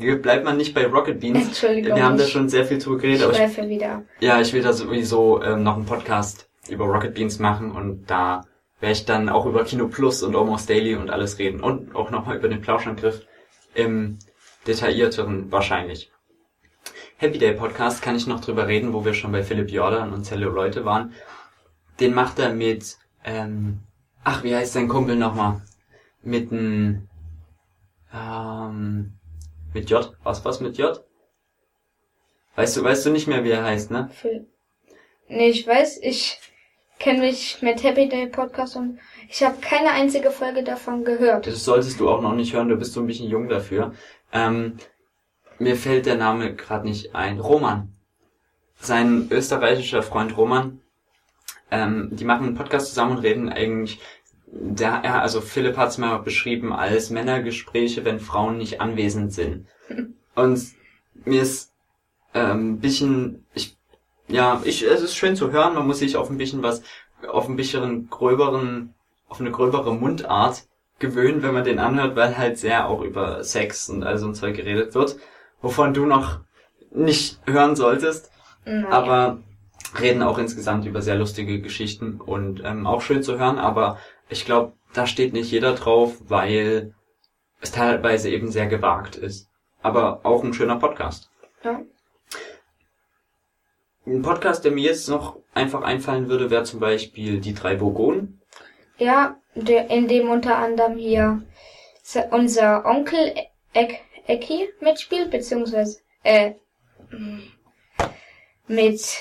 Wir, 0.00 0.20
bleibt 0.20 0.44
man 0.44 0.56
nicht 0.56 0.74
bei 0.74 0.86
Rocket 0.86 1.20
Beans. 1.20 1.48
Entschuldigung. 1.48 1.94
Wir 1.94 2.04
haben 2.04 2.16
da 2.16 2.24
schon 2.24 2.48
sehr 2.48 2.64
viel 2.64 2.78
drüber 2.78 2.98
geredet. 2.98 3.30
Ich 3.30 3.36
schweife 3.36 3.68
wieder. 3.68 4.02
Ja, 4.20 4.40
ich 4.40 4.52
will 4.54 4.62
da 4.62 4.72
sowieso 4.72 5.42
ähm, 5.42 5.62
noch 5.62 5.76
einen 5.76 5.84
Podcast 5.84 6.48
über 6.68 6.86
Rocket 6.86 7.14
Beans 7.14 7.38
machen 7.38 7.70
und 7.70 8.06
da 8.06 8.44
werde 8.80 8.92
ich 8.92 9.04
dann 9.04 9.28
auch 9.28 9.46
über 9.46 9.64
Kino 9.64 9.88
Plus 9.88 10.22
und 10.22 10.36
Almost 10.36 10.68
Daily 10.68 10.94
und 10.94 11.10
alles 11.10 11.38
reden 11.38 11.60
und 11.60 11.94
auch 11.94 12.10
nochmal 12.10 12.36
über 12.36 12.48
den 12.48 12.60
Plauschangriff 12.60 13.26
im 13.74 14.18
detaillierteren 14.66 15.50
wahrscheinlich. 15.50 16.10
Happy 17.18 17.38
Day 17.38 17.52
Podcast 17.52 18.02
kann 18.02 18.16
ich 18.16 18.26
noch 18.26 18.40
drüber 18.40 18.66
reden, 18.66 18.92
wo 18.92 19.04
wir 19.04 19.14
schon 19.14 19.32
bei 19.32 19.42
Philipp 19.42 19.70
Jordan 19.70 20.12
und 20.12 20.24
Cello 20.24 20.50
Leute 20.50 20.84
waren. 20.84 21.14
Den 21.98 22.12
macht 22.12 22.38
er 22.38 22.52
mit, 22.52 22.98
ähm, 23.24 23.80
ach, 24.22 24.42
wie 24.44 24.54
heißt 24.54 24.74
sein 24.74 24.88
Kumpel 24.88 25.16
nochmal? 25.16 25.62
Mit 26.22 26.52
n, 26.52 27.08
ähm, 28.12 29.14
mit 29.72 29.88
J. 29.88 30.14
Was, 30.22 30.44
was 30.44 30.60
mit 30.60 30.76
J? 30.76 31.02
Weißt 32.54 32.76
du, 32.76 32.84
weißt 32.84 33.06
du 33.06 33.10
nicht 33.10 33.28
mehr, 33.28 33.44
wie 33.44 33.50
er 33.50 33.64
heißt, 33.64 33.90
ne? 33.90 34.10
Philipp. 34.12 34.48
Nee, 35.28 35.48
ich 35.48 35.66
weiß, 35.66 35.98
ich 36.02 36.38
kenne 36.98 37.20
mich 37.20 37.62
mit 37.62 37.82
Happy 37.82 38.08
Day 38.08 38.26
Podcast 38.26 38.76
und 38.76 38.98
ich 39.28 39.42
habe 39.42 39.56
keine 39.60 39.90
einzige 39.90 40.30
Folge 40.30 40.62
davon 40.62 41.04
gehört. 41.04 41.46
Das 41.46 41.64
solltest 41.64 42.00
du 42.00 42.08
auch 42.08 42.20
noch 42.20 42.34
nicht 42.34 42.54
hören, 42.54 42.68
du 42.68 42.76
bist 42.76 42.92
so 42.92 43.00
ein 43.00 43.06
bisschen 43.06 43.28
jung 43.28 43.48
dafür. 43.48 43.92
Ähm, 44.32 44.78
mir 45.58 45.76
fällt 45.76 46.06
der 46.06 46.16
Name 46.16 46.54
gerade 46.54 46.86
nicht 46.86 47.14
ein. 47.14 47.40
Roman. 47.40 47.92
Sein 48.78 49.28
österreichischer 49.30 50.02
Freund 50.02 50.36
Roman. 50.36 50.80
Ähm, 51.70 52.10
die 52.12 52.24
machen 52.24 52.46
einen 52.46 52.54
Podcast 52.54 52.88
zusammen 52.88 53.16
und 53.16 53.24
reden 53.24 53.48
eigentlich, 53.48 54.00
der, 54.46 55.02
ja, 55.04 55.20
also 55.20 55.40
Philipp 55.40 55.76
hat's 55.76 55.98
mal 55.98 56.18
beschrieben 56.18 56.72
als 56.72 57.10
Männergespräche, 57.10 58.04
wenn 58.04 58.20
Frauen 58.20 58.58
nicht 58.58 58.80
anwesend 58.80 59.32
sind. 59.32 59.66
Und 60.36 60.60
mir 61.24 61.42
ist 61.42 61.72
ähm, 62.34 62.78
bisschen, 62.78 63.46
ich, 63.54 63.75
ja, 64.28 64.60
ich, 64.64 64.82
es 64.82 65.02
ist 65.02 65.16
schön 65.16 65.36
zu 65.36 65.52
hören, 65.52 65.74
man 65.74 65.86
muss 65.86 65.98
sich 65.98 66.16
auf 66.16 66.30
ein 66.30 66.38
bisschen 66.38 66.62
was, 66.62 66.82
auf 67.28 67.48
ein 67.48 67.56
bisschen 67.56 68.08
gröberen, 68.10 68.94
auf 69.28 69.40
eine 69.40 69.50
gröbere 69.50 69.94
Mundart 69.94 70.64
gewöhnen, 70.98 71.42
wenn 71.42 71.54
man 71.54 71.64
den 71.64 71.78
anhört, 71.78 72.16
weil 72.16 72.38
halt 72.38 72.58
sehr 72.58 72.88
auch 72.88 73.02
über 73.02 73.44
Sex 73.44 73.88
und 73.88 74.02
all 74.02 74.18
so 74.18 74.26
ein 74.26 74.34
Zeug 74.34 74.56
geredet 74.56 74.94
wird 74.94 75.16
wovon 75.60 75.94
du 75.94 76.06
noch 76.06 76.40
nicht 76.90 77.40
hören 77.46 77.76
solltest. 77.76 78.30
Nein. 78.64 78.86
Aber 78.86 79.38
reden 80.00 80.22
auch 80.22 80.38
insgesamt 80.38 80.86
über 80.86 81.02
sehr 81.02 81.16
lustige 81.16 81.60
Geschichten 81.60 82.20
und 82.20 82.62
ähm, 82.64 82.86
auch 82.86 83.02
schön 83.02 83.22
zu 83.22 83.38
hören. 83.38 83.58
Aber 83.58 83.98
ich 84.28 84.44
glaube, 84.44 84.72
da 84.94 85.06
steht 85.06 85.32
nicht 85.32 85.50
jeder 85.50 85.74
drauf, 85.74 86.16
weil 86.28 86.94
es 87.60 87.72
teilweise 87.72 88.30
eben 88.30 88.50
sehr 88.50 88.66
gewagt 88.66 89.16
ist. 89.16 89.48
Aber 89.82 90.20
auch 90.24 90.42
ein 90.42 90.54
schöner 90.54 90.76
Podcast. 90.76 91.30
Ja. 91.62 91.80
Ein 94.06 94.22
Podcast, 94.22 94.64
der 94.64 94.70
mir 94.70 94.84
jetzt 94.84 95.08
noch 95.08 95.36
einfach 95.52 95.82
einfallen 95.82 96.28
würde, 96.28 96.48
wäre 96.48 96.62
zum 96.62 96.78
Beispiel 96.78 97.40
Die 97.40 97.54
drei 97.54 97.74
Burgonen. 97.74 98.40
Ja, 98.98 99.36
der, 99.56 99.90
in 99.90 100.06
dem 100.06 100.30
unter 100.30 100.56
anderem 100.58 100.96
hier 100.96 101.42
unser 102.30 102.86
Onkel 102.86 103.34
Eck 103.72 104.00
Ecki 104.28 104.68
mitspielt, 104.80 105.30
beziehungsweise 105.30 106.00
äh, 106.22 106.52
mit 108.68 109.16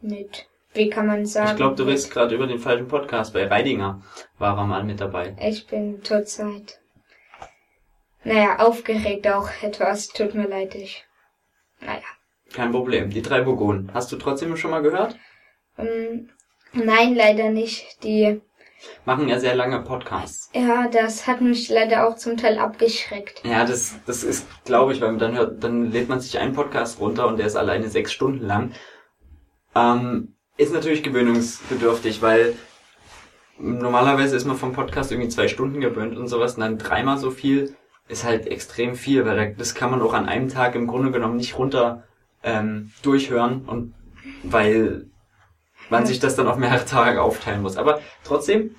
mit 0.00 0.46
wie 0.74 0.88
kann 0.88 1.06
man 1.06 1.26
sagen? 1.26 1.50
Ich 1.50 1.56
glaube, 1.56 1.76
du 1.76 1.84
redest 1.84 2.10
gerade 2.10 2.34
über 2.34 2.46
den 2.46 2.58
falschen 2.58 2.88
Podcast. 2.88 3.34
Bei 3.34 3.46
Reidinger 3.46 4.02
war 4.38 4.56
er 4.56 4.66
mal 4.66 4.84
mit 4.84 5.00
dabei. 5.00 5.36
Ich 5.38 5.66
bin 5.66 6.02
zurzeit, 6.02 6.80
naja, 8.24 8.58
aufgeregt 8.58 9.28
auch 9.28 9.50
etwas. 9.62 10.08
Tut 10.08 10.34
mir 10.34 10.48
leid, 10.48 10.74
ich, 10.74 11.04
naja. 11.80 12.00
Kein 12.52 12.72
Problem. 12.72 13.10
Die 13.10 13.22
drei 13.22 13.42
Burgonen. 13.42 13.90
Hast 13.94 14.12
du 14.12 14.16
trotzdem 14.16 14.56
schon 14.56 14.70
mal 14.70 14.82
gehört? 14.82 15.16
Ähm, 15.78 16.30
nein, 16.72 17.14
leider 17.14 17.50
nicht. 17.50 18.02
Die 18.02 18.40
machen 19.04 19.28
ja 19.28 19.38
sehr 19.38 19.54
lange 19.54 19.80
Podcasts. 19.80 20.50
Ja, 20.54 20.88
das 20.88 21.26
hat 21.26 21.40
mich 21.40 21.68
leider 21.68 22.06
auch 22.06 22.16
zum 22.16 22.36
Teil 22.36 22.58
abgeschreckt. 22.58 23.42
Ja, 23.44 23.64
das, 23.64 23.94
das 24.06 24.24
ist, 24.24 24.46
glaube 24.64 24.92
ich, 24.92 25.00
weil 25.00 25.16
dann 25.18 25.36
hört, 25.36 25.62
dann 25.62 25.90
lädt 25.90 26.08
man 26.08 26.20
sich 26.20 26.38
einen 26.38 26.52
Podcast 26.52 27.00
runter 27.00 27.26
und 27.26 27.38
der 27.38 27.46
ist 27.46 27.56
alleine 27.56 27.88
sechs 27.88 28.12
Stunden 28.12 28.44
lang. 28.44 28.72
Ähm, 29.74 30.34
ist 30.56 30.72
natürlich 30.72 31.02
gewöhnungsbedürftig, 31.02 32.22
weil 32.22 32.54
normalerweise 33.58 34.36
ist 34.36 34.44
man 34.44 34.56
vom 34.56 34.72
Podcast 34.72 35.12
irgendwie 35.12 35.30
zwei 35.30 35.48
Stunden 35.48 35.80
gewöhnt 35.80 36.16
und 36.16 36.28
sowas 36.28 36.54
und 36.54 36.60
dann 36.60 36.78
dreimal 36.78 37.18
so 37.18 37.30
viel 37.30 37.76
ist 38.08 38.24
halt 38.24 38.46
extrem 38.46 38.94
viel, 38.94 39.24
weil 39.24 39.54
das 39.54 39.74
kann 39.74 39.90
man 39.90 40.02
auch 40.02 40.12
an 40.12 40.28
einem 40.28 40.48
Tag 40.48 40.74
im 40.74 40.86
Grunde 40.86 41.12
genommen 41.12 41.36
nicht 41.36 41.56
runter 41.56 42.04
ähm, 42.42 42.92
durchhören 43.02 43.64
und 43.66 43.94
weil 44.42 45.06
man 45.90 46.06
sich 46.06 46.20
das 46.20 46.36
dann 46.36 46.48
auf 46.48 46.56
mehrere 46.56 46.84
Tage 46.84 47.22
aufteilen 47.22 47.62
muss. 47.62 47.76
Aber 47.76 48.00
trotzdem 48.24 48.76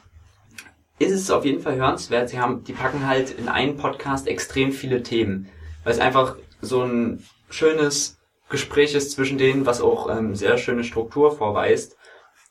ist 1.00 1.12
es 1.12 1.32
auf 1.32 1.46
jeden 1.46 1.62
Fall 1.62 1.76
hörenswert. 1.76 2.30
Sie 2.30 2.40
haben, 2.40 2.64
die 2.64 2.74
packen 2.74 3.08
halt 3.08 3.32
in 3.32 3.50
einen 3.50 3.78
Podcast 3.78 4.28
extrem 4.28 4.72
viele 4.72 5.04
Themen, 5.04 5.50
weil 5.84 5.94
es 5.94 6.00
einfach 6.00 6.38
so 6.62 6.84
ein 6.84 7.24
schönes 7.50 8.18
Gespräch 8.50 8.94
ist 8.96 9.12
zwischen 9.12 9.38
denen, 9.38 9.66
was 9.66 9.82
auch 9.82 10.10
ähm, 10.10 10.36
sehr 10.36 10.58
schöne 10.58 10.84
Struktur 10.84 11.36
vorweist. 11.36 11.98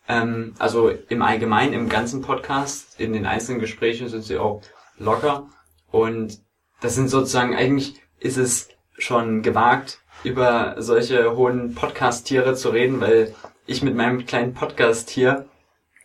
Ähm, 0.08 0.54
also 0.58 0.90
im 0.90 1.22
Allgemeinen, 1.22 1.72
im 1.72 1.88
ganzen 1.88 2.22
Podcast, 2.22 3.00
in 3.00 3.12
den 3.12 3.26
einzelnen 3.26 3.60
Gesprächen 3.60 4.08
sind 4.08 4.24
sie 4.24 4.38
auch 4.38 4.62
locker 4.98 5.48
und 5.90 6.40
das 6.80 6.94
sind 6.94 7.08
sozusagen 7.08 7.54
eigentlich 7.54 7.94
ist 8.18 8.36
es 8.36 8.68
schon 8.98 9.42
gewagt, 9.42 10.01
über 10.24 10.74
solche 10.78 11.36
hohen 11.36 11.74
Podcast-Tiere 11.74 12.54
zu 12.54 12.70
reden, 12.70 13.00
weil 13.00 13.34
ich 13.66 13.82
mit 13.82 13.94
meinem 13.94 14.26
kleinen 14.26 14.54
Podcast 14.54 15.10
hier 15.10 15.46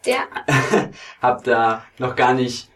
Ja, 0.06 0.24
hab 1.22 1.44
da 1.44 1.84
noch 1.98 2.16
gar 2.16 2.34
nicht 2.34 2.70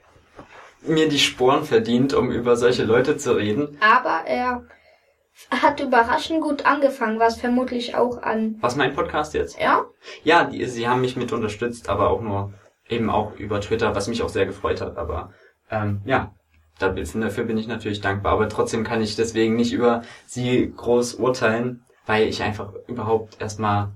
mir 0.82 1.08
die 1.10 1.20
Sporen 1.20 1.64
verdient, 1.64 2.14
um 2.14 2.32
über 2.32 2.56
solche 2.56 2.84
Leute 2.84 3.18
zu 3.18 3.34
reden. 3.34 3.78
aber 3.80 4.26
er 4.26 4.64
hat 5.50 5.80
überraschend 5.80 6.42
gut 6.42 6.66
angefangen, 6.66 7.20
was 7.20 7.40
vermutlich 7.40 7.96
auch 7.96 8.22
an, 8.22 8.58
Was 8.62 8.76
mein 8.76 8.94
Podcast 8.94 9.34
jetzt? 9.34 9.60
ja, 9.60 9.86
Ja, 10.24 10.44
die, 10.44 10.66
sie 10.66 10.88
haben 10.88 11.02
mich 11.02 11.16
mit 11.16 11.32
unterstützt, 11.32 11.90
aber 11.90 12.10
auch 12.10 12.22
nur 12.22 12.54
eben 12.90 13.10
auch 13.10 13.36
über 13.36 13.62
Twitter, 13.62 13.96
was 13.96 14.08
mich 14.08 14.22
auch 14.22 14.30
sehr 14.30 14.46
gefreut 14.46 14.82
hat. 14.82 14.98
Aber 14.98 15.32
ähm, 15.70 16.02
ja, 16.06 16.34
dafür 16.82 17.44
bin 17.44 17.58
ich 17.58 17.68
natürlich 17.68 18.02
dankbar. 18.02 18.34
Aber 18.34 18.50
trotzdem 18.50 18.84
kann 18.84 19.02
ich 19.02 19.16
deswegen 19.16 19.56
nicht 19.56 19.74
über 19.74 20.04
sie 20.26 20.74
groß 20.76 21.16
urteilen, 21.16 21.84
weil 22.06 22.28
ich 22.28 22.44
einfach 22.44 22.74
überhaupt 22.88 23.40
erstmal 23.40 23.92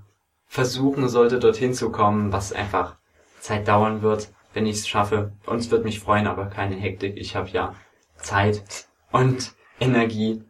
versuchen 0.47 1.09
sollte, 1.09 1.39
dorthin 1.39 1.73
zu 1.73 1.91
kommen, 1.91 2.31
was 2.31 2.53
einfach 2.53 2.95
Zeit 3.39 3.67
dauern 3.67 4.01
wird, 4.01 4.29
wenn 4.53 4.65
ich 4.65 4.77
es 4.77 4.87
schaffe. 4.87 5.33
Und 5.45 5.69
wird 5.71 5.83
mich 5.83 5.99
freuen, 5.99 6.27
aber 6.27 6.45
keine 6.45 6.75
Hektik. 6.75 7.17
Ich 7.17 7.35
habe 7.35 7.49
ja 7.49 7.75
Zeit 8.17 8.63
und 9.11 9.53
Energie. 9.79 10.43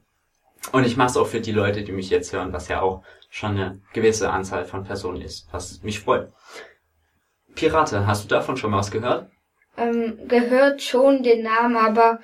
Und 0.71 0.85
ich 0.85 0.97
mache 0.97 1.09
es 1.09 1.17
auch 1.17 1.27
für 1.27 1.41
die 1.41 1.51
Leute, 1.51 1.83
die 1.83 1.91
mich 1.91 2.09
jetzt 2.09 2.33
hören, 2.33 2.53
was 2.53 2.67
ja 2.67 2.81
auch 2.81 3.03
schon 3.29 3.51
eine 3.51 3.81
gewisse 3.93 4.31
Anzahl 4.31 4.65
von 4.65 4.83
Personen 4.83 5.21
ist, 5.21 5.47
was 5.51 5.83
mich 5.83 5.99
freut. 5.99 6.31
Pirate, 7.53 8.07
hast 8.07 8.23
du 8.23 8.27
davon 8.27 8.57
schon 8.57 8.71
mal 8.71 8.77
was 8.77 8.91
gehört? 8.91 9.29
Ähm, 9.77 10.27
gehört 10.27 10.81
schon 10.81 11.23
den 11.23 11.43
Namen, 11.43 11.77
aber 11.77 12.19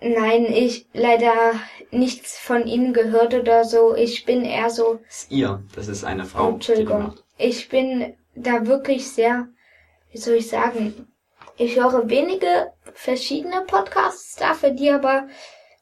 nein, 0.00 0.46
ich 0.46 0.86
leider 0.92 1.54
nichts 1.90 2.38
von 2.38 2.66
ihnen 2.66 2.92
gehört 2.92 3.34
oder 3.34 3.64
so. 3.64 3.94
Ich 3.94 4.24
bin 4.24 4.44
eher 4.44 4.70
so, 4.70 5.00
Das 5.06 5.22
ist 5.22 5.30
ihr, 5.30 5.62
das 5.74 5.88
ist 5.88 6.04
eine 6.04 6.24
Frau, 6.24 6.50
Entschuldigung, 6.50 7.14
ich 7.38 7.68
bin 7.68 8.14
da 8.34 8.66
wirklich 8.66 9.10
sehr, 9.10 9.48
wie 10.12 10.18
soll 10.18 10.34
ich 10.34 10.48
sagen, 10.48 11.08
ich 11.56 11.76
höre 11.76 12.08
wenige 12.08 12.72
verschiedene 12.94 13.62
Podcasts, 13.66 14.36
dafür 14.36 14.70
die 14.70 14.90
aber 14.90 15.28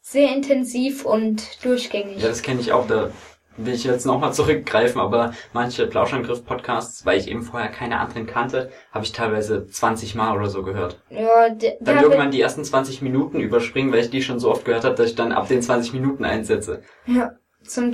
sehr 0.00 0.34
intensiv 0.34 1.04
und 1.04 1.64
durchgängig. 1.64 2.22
Ja, 2.22 2.28
das 2.28 2.42
kenne 2.42 2.60
ich 2.60 2.72
auch, 2.72 2.86
da 2.86 3.10
will 3.58 3.74
ich 3.74 3.84
jetzt 3.84 4.06
nochmal 4.06 4.32
zurückgreifen, 4.38 5.00
aber 5.00 5.32
manche 5.52 5.86
Plauschangriff-Podcasts, 5.86 7.04
weil 7.04 7.18
ich 7.18 7.28
eben 7.28 7.42
vorher 7.42 7.68
keine 7.68 8.00
anderen 8.00 8.26
kannte, 8.26 8.70
habe 8.92 9.04
ich 9.04 9.12
teilweise 9.12 9.66
20 9.66 10.14
Mal 10.14 10.36
oder 10.36 10.48
so 10.48 10.62
gehört. 10.62 11.00
Ja, 11.10 11.48
d- 11.50 11.76
Dann 11.80 11.96
da 11.96 12.02
irgendwann 12.02 12.30
die 12.30 12.40
ersten 12.40 12.64
20 12.64 13.02
Minuten 13.02 13.40
überspringen, 13.40 13.92
weil 13.92 14.00
ich 14.00 14.10
die 14.10 14.22
schon 14.22 14.38
so 14.40 14.50
oft 14.50 14.64
gehört 14.64 14.84
habe, 14.84 14.94
dass 14.94 15.10
ich 15.10 15.14
dann 15.16 15.32
ab 15.32 15.48
den 15.48 15.60
20 15.62 15.92
Minuten 15.92 16.24
einsetze. 16.24 16.82
Ja, 17.06 17.32
zum 17.64 17.92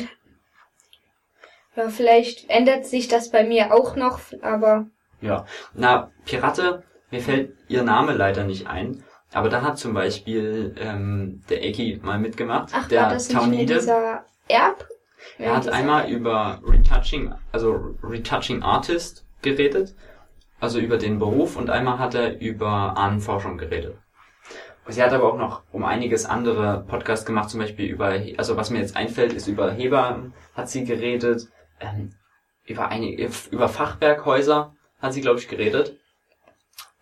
Ja, 1.77 1.89
vielleicht 1.89 2.49
ändert 2.51 2.87
sich 2.87 3.09
das 3.09 3.31
bei 3.31 3.45
mir 3.45 3.73
auch 3.75 3.97
noch, 3.97 4.21
aber 4.43 4.87
Ja, 5.21 5.45
na, 5.75 6.11
Pirate, 6.25 6.83
mir 7.11 7.21
fällt 7.21 7.53
ihr 7.69 7.83
Name 7.83 8.13
leider 8.13 8.45
nicht 8.45 8.67
ein, 8.69 9.03
aber 9.33 9.49
da 9.49 9.63
hat 9.63 9.79
zum 9.79 9.95
Beispiel 9.95 10.75
ähm, 10.79 11.43
der 11.51 11.65
Eki 11.65 12.01
mal 12.03 12.19
mitgemacht, 12.19 12.71
ach, 12.73 12.89
der 12.89 13.03
war 13.03 13.11
das 13.11 13.29
nicht 13.29 13.39
Taunide. 13.41 13.75
dieser 13.79 14.25
Erb? 14.49 14.87
Er 15.39 15.47
Ja, 15.47 15.57
hat 15.57 15.69
einmal 15.69 16.11
über 16.11 16.61
Retouching, 16.65 17.35
also 17.53 17.97
Retouching 18.03 18.63
Artist 18.63 19.25
geredet, 19.43 19.95
also 20.61 20.79
über 20.79 20.97
den 20.97 21.19
Beruf, 21.19 21.57
und 21.57 21.71
einmal 21.71 21.99
hat 21.99 22.15
er 22.15 22.41
über 22.41 22.97
Ahnenforschung 22.97 23.59
geredet. 23.59 23.97
Sie 24.87 25.03
hat 25.03 25.13
aber 25.13 25.33
auch 25.33 25.39
noch 25.39 25.63
um 25.73 25.85
einiges 25.85 26.27
andere 26.27 26.85
Podcasts 26.87 27.25
gemacht, 27.25 27.49
zum 27.49 27.61
Beispiel 27.61 27.87
über, 27.91 28.21
also 28.37 28.57
was 28.57 28.71
mir 28.71 28.81
jetzt 28.81 28.97
einfällt, 28.97 29.33
ist 29.33 29.49
über 29.49 29.73
Hebammen 29.73 30.35
hat 30.55 30.69
sie 30.69 30.85
geredet, 30.85 31.49
ähm, 31.81 32.15
über 32.67 32.89
einige, 32.89 33.31
über 33.51 33.69
Fachwerkhäuser 33.69 34.75
hat 35.01 35.13
sie, 35.13 35.21
glaube 35.21 35.39
ich, 35.39 35.49
geredet. 35.49 35.99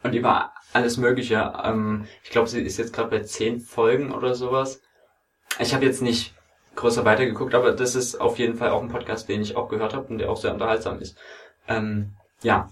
Und 0.02 0.14
über 0.14 0.52
alles 0.72 0.96
Mögliche. 0.96 1.52
Ähm, 1.62 2.06
ich 2.24 2.30
glaube, 2.30 2.48
sie 2.48 2.60
ist 2.62 2.78
jetzt 2.78 2.92
gerade 2.92 3.10
bei 3.10 3.20
zehn 3.20 3.60
Folgen 3.60 4.12
oder 4.12 4.34
sowas. 4.34 4.82
Ich 5.60 5.74
habe 5.74 5.84
jetzt 5.84 6.02
nicht 6.02 6.34
größer 6.76 7.04
weitergeguckt, 7.04 7.54
aber 7.54 7.72
das 7.72 7.94
ist 7.94 8.20
auf 8.20 8.38
jeden 8.38 8.56
Fall 8.56 8.70
auch 8.70 8.82
ein 8.82 8.88
Podcast, 8.88 9.28
den 9.28 9.42
ich 9.42 9.56
auch 9.56 9.68
gehört 9.68 9.94
habe 9.94 10.06
und 10.08 10.18
der 10.18 10.30
auch 10.30 10.36
sehr 10.36 10.52
unterhaltsam 10.52 11.00
ist. 11.00 11.16
Ähm, 11.68 12.12
ja. 12.42 12.70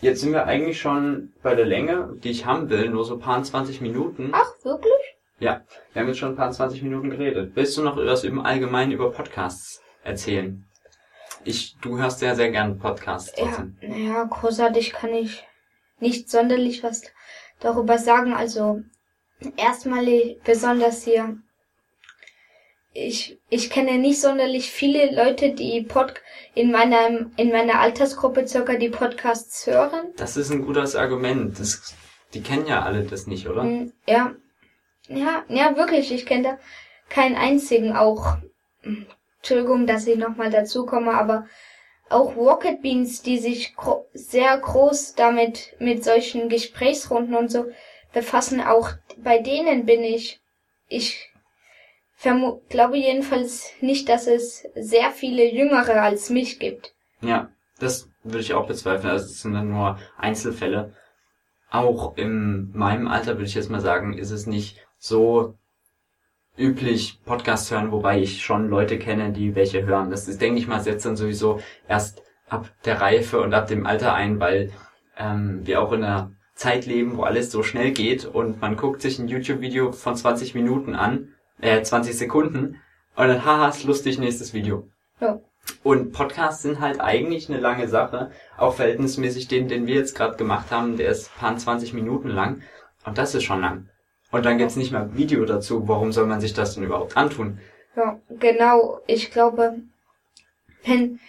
Jetzt 0.00 0.20
sind 0.20 0.32
wir 0.32 0.44
eigentlich 0.44 0.78
schon 0.80 1.32
bei 1.42 1.54
der 1.54 1.64
Länge, 1.64 2.14
die 2.22 2.30
ich 2.30 2.44
haben 2.44 2.68
will, 2.68 2.90
nur 2.90 3.04
so 3.06 3.14
ein 3.14 3.20
paar 3.20 3.42
20 3.42 3.80
Minuten. 3.80 4.30
Ach, 4.32 4.50
wirklich? 4.62 4.92
Ja, 5.38 5.62
wir 5.92 6.02
haben 6.02 6.08
jetzt 6.08 6.18
schon 6.18 6.30
ein 6.30 6.36
paar 6.36 6.50
20 6.50 6.82
Minuten 6.82 7.10
geredet. 7.10 7.52
Willst 7.54 7.76
du 7.78 7.82
noch 7.82 7.96
was 7.96 8.24
im 8.24 8.40
Allgemeinen 8.40 8.92
über 8.92 9.10
Podcasts 9.10 9.82
erzählen? 10.02 10.66
Ich, 11.44 11.76
du 11.80 11.98
hörst 11.98 12.20
ja 12.22 12.34
sehr 12.34 12.50
gerne 12.50 12.74
Podcasts 12.74 13.32
Ja, 13.38 13.44
trotzdem. 13.46 13.78
naja, 13.80 14.24
großartig 14.24 14.92
kann 14.92 15.14
ich 15.14 15.44
nicht 16.00 16.28
sonderlich 16.30 16.82
was 16.82 17.02
darüber 17.60 17.98
sagen. 17.98 18.34
Also, 18.34 18.80
erstmal 19.56 20.04
besonders 20.44 21.04
hier. 21.04 21.38
Ich, 22.98 23.38
ich 23.50 23.68
kenne 23.68 23.98
nicht 23.98 24.20
sonderlich 24.20 24.70
viele 24.70 25.14
Leute, 25.14 25.50
die 25.52 25.82
Pod 25.82 26.14
in 26.54 26.70
meiner, 26.70 27.30
in 27.36 27.50
meiner 27.50 27.80
Altersgruppe 27.80 28.48
circa 28.48 28.74
die 28.76 28.88
Podcasts 28.88 29.66
hören. 29.66 30.12
Das 30.16 30.36
ist 30.36 30.50
ein 30.50 30.64
gutes 30.64 30.96
Argument. 30.96 31.58
Das, 31.58 31.94
die 32.32 32.42
kennen 32.42 32.66
ja 32.66 32.82
alle 32.82 33.02
das 33.04 33.26
nicht, 33.26 33.48
oder? 33.48 33.64
Mm, 33.64 33.92
Ja. 34.06 34.34
Ja, 35.08 35.44
ja, 35.48 35.76
wirklich. 35.76 36.10
Ich 36.10 36.26
kenne 36.26 36.42
da 36.42 36.58
keinen 37.08 37.36
einzigen. 37.36 37.94
Auch, 37.94 38.38
mm, 38.82 39.02
Entschuldigung, 39.38 39.86
dass 39.86 40.06
ich 40.06 40.16
nochmal 40.16 40.50
dazu 40.50 40.86
komme, 40.86 41.12
aber 41.12 41.46
auch 42.08 42.34
Rocket 42.36 42.82
Beans, 42.82 43.22
die 43.22 43.38
sich 43.38 43.76
gro 43.76 44.06
sehr 44.14 44.56
groß 44.56 45.14
damit, 45.14 45.74
mit 45.78 46.02
solchen 46.02 46.48
Gesprächsrunden 46.48 47.34
und 47.34 47.50
so 47.50 47.66
befassen, 48.12 48.60
auch 48.60 48.90
bei 49.18 49.38
denen 49.38 49.84
bin 49.86 50.02
ich, 50.02 50.40
ich 50.88 51.30
glaube 52.68 52.96
jedenfalls 52.98 53.70
nicht, 53.80 54.08
dass 54.08 54.26
es 54.26 54.66
sehr 54.74 55.10
viele 55.10 55.44
Jüngere 55.44 56.00
als 56.02 56.30
mich 56.30 56.58
gibt. 56.58 56.94
Ja, 57.20 57.50
das 57.78 58.10
würde 58.22 58.40
ich 58.40 58.54
auch 58.54 58.66
bezweifeln. 58.66 59.12
Also 59.12 59.26
es 59.26 59.42
sind 59.42 59.54
dann 59.54 59.70
nur 59.70 59.98
Einzelfälle. 60.16 60.92
Auch 61.70 62.16
in 62.16 62.70
meinem 62.72 63.08
Alter 63.08 63.34
würde 63.34 63.44
ich 63.44 63.54
jetzt 63.54 63.70
mal 63.70 63.80
sagen, 63.80 64.16
ist 64.16 64.30
es 64.30 64.46
nicht 64.46 64.78
so 64.98 65.54
üblich, 66.56 67.20
Podcasts 67.24 67.70
hören, 67.70 67.92
wobei 67.92 68.20
ich 68.20 68.42
schon 68.42 68.68
Leute 68.68 68.98
kenne, 68.98 69.32
die 69.32 69.54
welche 69.54 69.84
hören. 69.84 70.10
Das 70.10 70.26
ist, 70.26 70.40
denke 70.40 70.58
ich 70.58 70.68
mal, 70.68 70.80
setzt 70.80 71.04
dann 71.04 71.16
sowieso 71.16 71.60
erst 71.86 72.22
ab 72.48 72.70
der 72.84 73.00
Reife 73.00 73.40
und 73.40 73.52
ab 73.52 73.66
dem 73.66 73.86
Alter 73.86 74.14
ein, 74.14 74.40
weil 74.40 74.72
ähm, 75.18 75.66
wir 75.66 75.82
auch 75.82 75.92
in 75.92 76.04
einer 76.04 76.32
Zeit 76.54 76.86
leben, 76.86 77.16
wo 77.16 77.24
alles 77.24 77.50
so 77.50 77.62
schnell 77.62 77.90
geht 77.90 78.24
und 78.24 78.60
man 78.60 78.76
guckt 78.76 79.02
sich 79.02 79.18
ein 79.18 79.28
YouTube-Video 79.28 79.92
von 79.92 80.16
20 80.16 80.54
Minuten 80.54 80.94
an, 80.94 81.34
äh, 81.60 81.82
20 81.82 82.16
Sekunden 82.16 82.80
und 83.16 83.28
dann, 83.28 83.44
haha, 83.44 83.68
ist 83.68 83.84
lustig, 83.84 84.18
nächstes 84.18 84.52
Video. 84.52 84.88
Ja. 85.20 85.40
Und 85.82 86.12
Podcasts 86.12 86.62
sind 86.62 86.80
halt 86.80 87.00
eigentlich 87.00 87.48
eine 87.48 87.60
lange 87.60 87.88
Sache, 87.88 88.30
auch 88.56 88.74
verhältnismäßig 88.74 89.48
den, 89.48 89.68
den 89.68 89.86
wir 89.86 89.96
jetzt 89.96 90.14
gerade 90.14 90.36
gemacht 90.36 90.70
haben, 90.70 90.96
der 90.96 91.10
ist 91.10 91.34
paar 91.36 91.56
20 91.56 91.92
Minuten 91.92 92.28
lang 92.28 92.62
und 93.04 93.18
das 93.18 93.34
ist 93.34 93.44
schon 93.44 93.60
lang. 93.60 93.88
Und 94.30 94.44
dann 94.44 94.58
gibt's 94.58 94.76
nicht 94.76 94.92
mal 94.92 95.16
Video 95.16 95.44
dazu, 95.44 95.88
warum 95.88 96.12
soll 96.12 96.26
man 96.26 96.40
sich 96.40 96.54
das 96.54 96.74
denn 96.74 96.84
überhaupt 96.84 97.16
antun? 97.16 97.58
Ja, 97.96 98.20
genau. 98.28 99.00
Ich 99.06 99.30
glaube, 99.30 99.76
wenn, 100.84 101.20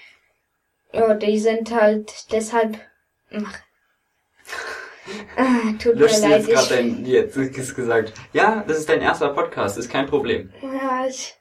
ja, 0.92 1.14
die 1.14 1.40
sind 1.40 1.72
halt 1.72 2.32
deshalb, 2.32 2.78
ach, 3.32 3.60
ah, 5.38 5.74
tut 5.82 5.96
mir 5.96 6.02
Löschst 6.02 6.24
du 6.24 6.30
leid. 6.30 6.48
jetzt 6.48 6.50
gerade 6.50 6.64
Ich, 6.64 6.94
dein, 6.94 7.06
jetzt 7.06 7.38
ist 7.38 7.76
gesagt, 7.76 8.14
ja, 8.34 8.64
das 8.68 8.80
ist 8.80 8.90
dein 8.90 9.02
erster 9.02 9.30
Podcast, 9.30 9.78
ist 9.78 9.90
kein 9.90 10.06
Problem. 10.08 10.52
ja, 10.62 11.06
ich, 11.08 11.38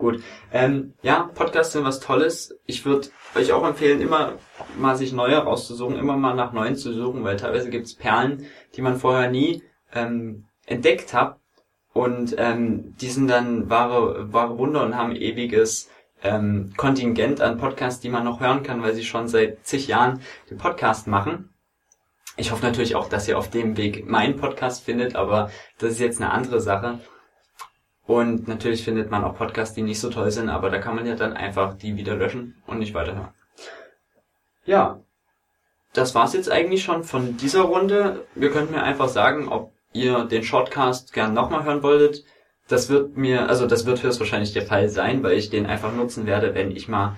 Gut. 0.00 0.22
Ähm, 0.50 0.94
ja, 1.02 1.30
Podcasts 1.34 1.74
sind 1.74 1.84
was 1.84 2.00
Tolles. 2.00 2.58
Ich 2.64 2.86
würde 2.86 3.08
euch 3.34 3.52
auch 3.52 3.66
empfehlen, 3.66 4.00
immer 4.00 4.38
mal 4.78 4.96
sich 4.96 5.12
neue 5.12 5.36
rauszusuchen, 5.36 5.98
immer 5.98 6.16
mal 6.16 6.34
nach 6.34 6.54
neuen 6.54 6.74
zu 6.74 6.94
suchen, 6.94 7.22
weil 7.22 7.36
teilweise 7.36 7.68
gibt's 7.68 7.94
Perlen, 7.94 8.46
die 8.74 8.80
man 8.80 8.96
vorher 8.96 9.30
nie 9.30 9.62
ähm, 9.92 10.46
entdeckt 10.64 11.12
hat. 11.12 11.38
Und 11.92 12.34
ähm, 12.38 12.94
die 12.98 13.08
sind 13.08 13.28
dann 13.28 13.68
wahre, 13.68 14.32
wahre 14.32 14.56
Wunder 14.56 14.84
und 14.84 14.96
haben 14.96 15.14
ewiges 15.14 15.90
ähm, 16.22 16.72
Kontingent 16.78 17.42
an 17.42 17.58
Podcasts, 17.58 18.00
die 18.00 18.08
man 18.08 18.24
noch 18.24 18.40
hören 18.40 18.62
kann, 18.62 18.82
weil 18.82 18.94
sie 18.94 19.04
schon 19.04 19.28
seit 19.28 19.66
zig 19.66 19.86
Jahren 19.86 20.22
den 20.48 20.56
Podcast 20.56 21.08
machen. 21.08 21.50
Ich 22.40 22.52
hoffe 22.52 22.64
natürlich 22.64 22.96
auch, 22.96 23.10
dass 23.10 23.28
ihr 23.28 23.36
auf 23.36 23.50
dem 23.50 23.76
Weg 23.76 24.08
meinen 24.08 24.36
Podcast 24.36 24.82
findet, 24.82 25.14
aber 25.14 25.50
das 25.76 25.92
ist 25.92 26.00
jetzt 26.00 26.22
eine 26.22 26.32
andere 26.32 26.58
Sache. 26.58 26.98
Und 28.06 28.48
natürlich 28.48 28.82
findet 28.82 29.10
man 29.10 29.24
auch 29.24 29.36
Podcasts, 29.36 29.74
die 29.74 29.82
nicht 29.82 30.00
so 30.00 30.08
toll 30.08 30.30
sind, 30.30 30.48
aber 30.48 30.70
da 30.70 30.78
kann 30.78 30.96
man 30.96 31.04
ja 31.04 31.16
dann 31.16 31.34
einfach 31.34 31.74
die 31.74 31.98
wieder 31.98 32.16
löschen 32.16 32.62
und 32.66 32.78
nicht 32.78 32.94
weiterhören. 32.94 33.34
Ja, 34.64 35.00
das 35.92 36.14
war's 36.14 36.32
jetzt 36.32 36.50
eigentlich 36.50 36.82
schon 36.82 37.04
von 37.04 37.36
dieser 37.36 37.60
Runde. 37.60 38.26
Wir 38.34 38.50
könnten 38.50 38.72
mir 38.72 38.84
einfach 38.84 39.10
sagen, 39.10 39.48
ob 39.48 39.74
ihr 39.92 40.24
den 40.24 40.42
Shortcast 40.42 41.12
gern 41.12 41.34
nochmal 41.34 41.64
hören 41.64 41.82
wolltet. 41.82 42.24
das 42.68 42.88
wird 42.88 43.18
mir, 43.18 43.50
also 43.50 43.66
das 43.66 43.84
wird 43.84 44.02
höchstwahrscheinlich 44.02 44.54
der 44.54 44.62
Fall 44.62 44.88
sein, 44.88 45.22
weil 45.22 45.36
ich 45.36 45.50
den 45.50 45.66
einfach 45.66 45.92
nutzen 45.92 46.24
werde, 46.24 46.54
wenn 46.54 46.70
ich 46.70 46.88
mal 46.88 47.16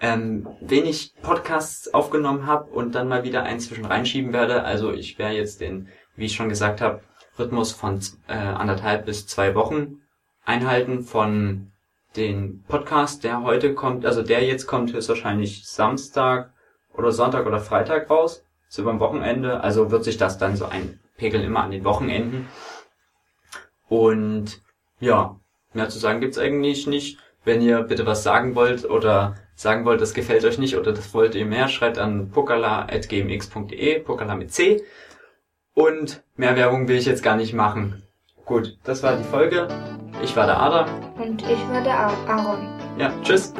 ähm, 0.00 0.48
wenig 0.60 1.14
Podcasts 1.22 1.92
aufgenommen 1.92 2.46
habe 2.46 2.70
und 2.70 2.94
dann 2.94 3.08
mal 3.08 3.24
wieder 3.24 3.42
einen 3.42 3.60
zwischen 3.60 3.84
reinschieben 3.84 4.32
werde. 4.32 4.64
Also 4.64 4.92
ich 4.92 5.18
werde 5.18 5.36
jetzt 5.36 5.60
den, 5.60 5.88
wie 6.16 6.26
ich 6.26 6.34
schon 6.34 6.48
gesagt 6.48 6.80
habe, 6.80 7.00
Rhythmus 7.38 7.72
von 7.72 8.00
äh, 8.28 8.34
anderthalb 8.34 9.06
bis 9.06 9.26
zwei 9.26 9.54
Wochen 9.54 10.00
einhalten 10.44 11.02
von 11.02 11.72
den 12.16 12.64
Podcast, 12.66 13.24
der 13.24 13.42
heute 13.42 13.74
kommt, 13.74 14.04
also 14.04 14.22
der 14.22 14.44
jetzt 14.44 14.66
kommt 14.66 14.92
höchstwahrscheinlich 14.92 15.68
Samstag 15.68 16.52
oder 16.94 17.12
Sonntag 17.12 17.46
oder 17.46 17.60
Freitag 17.60 18.10
raus, 18.10 18.44
so 18.68 18.84
beim 18.84 19.00
Wochenende. 19.00 19.60
Also 19.60 19.90
wird 19.90 20.04
sich 20.04 20.16
das 20.16 20.38
dann 20.38 20.56
so 20.56 20.66
einpegeln 20.66 21.44
immer 21.44 21.62
an 21.62 21.70
den 21.70 21.84
Wochenenden. 21.84 22.48
Und 23.88 24.60
ja, 24.98 25.38
mehr 25.72 25.88
zu 25.88 25.98
sagen 25.98 26.20
gibt's 26.20 26.38
eigentlich 26.38 26.86
nicht. 26.86 27.18
Wenn 27.44 27.62
ihr 27.62 27.82
bitte 27.82 28.06
was 28.06 28.22
sagen 28.22 28.54
wollt 28.54 28.88
oder 28.88 29.36
sagen 29.60 29.84
wollt, 29.84 30.00
das 30.00 30.14
gefällt 30.14 30.44
euch 30.44 30.56
nicht 30.56 30.76
oder 30.76 30.92
das 30.92 31.12
wollt 31.12 31.34
ihr 31.34 31.44
mehr, 31.44 31.68
schreibt 31.68 31.98
an 31.98 32.30
pokala.gmx.de, 32.30 34.00
pokala 34.00 34.34
mit 34.34 34.52
C. 34.52 34.82
Und 35.74 36.22
mehr 36.36 36.56
Werbung 36.56 36.88
will 36.88 36.96
ich 36.96 37.04
jetzt 37.04 37.22
gar 37.22 37.36
nicht 37.36 37.52
machen. 37.52 38.02
Gut, 38.46 38.78
das 38.84 39.02
war 39.02 39.16
die 39.16 39.24
Folge. 39.24 39.68
Ich 40.22 40.34
war 40.34 40.46
der 40.46 40.60
Adam. 40.60 40.88
Und 41.16 41.42
ich 41.42 41.68
war 41.68 41.82
der 41.82 41.94
Aaron. 41.94 42.68
Ja, 42.98 43.12
tschüss. 43.22 43.52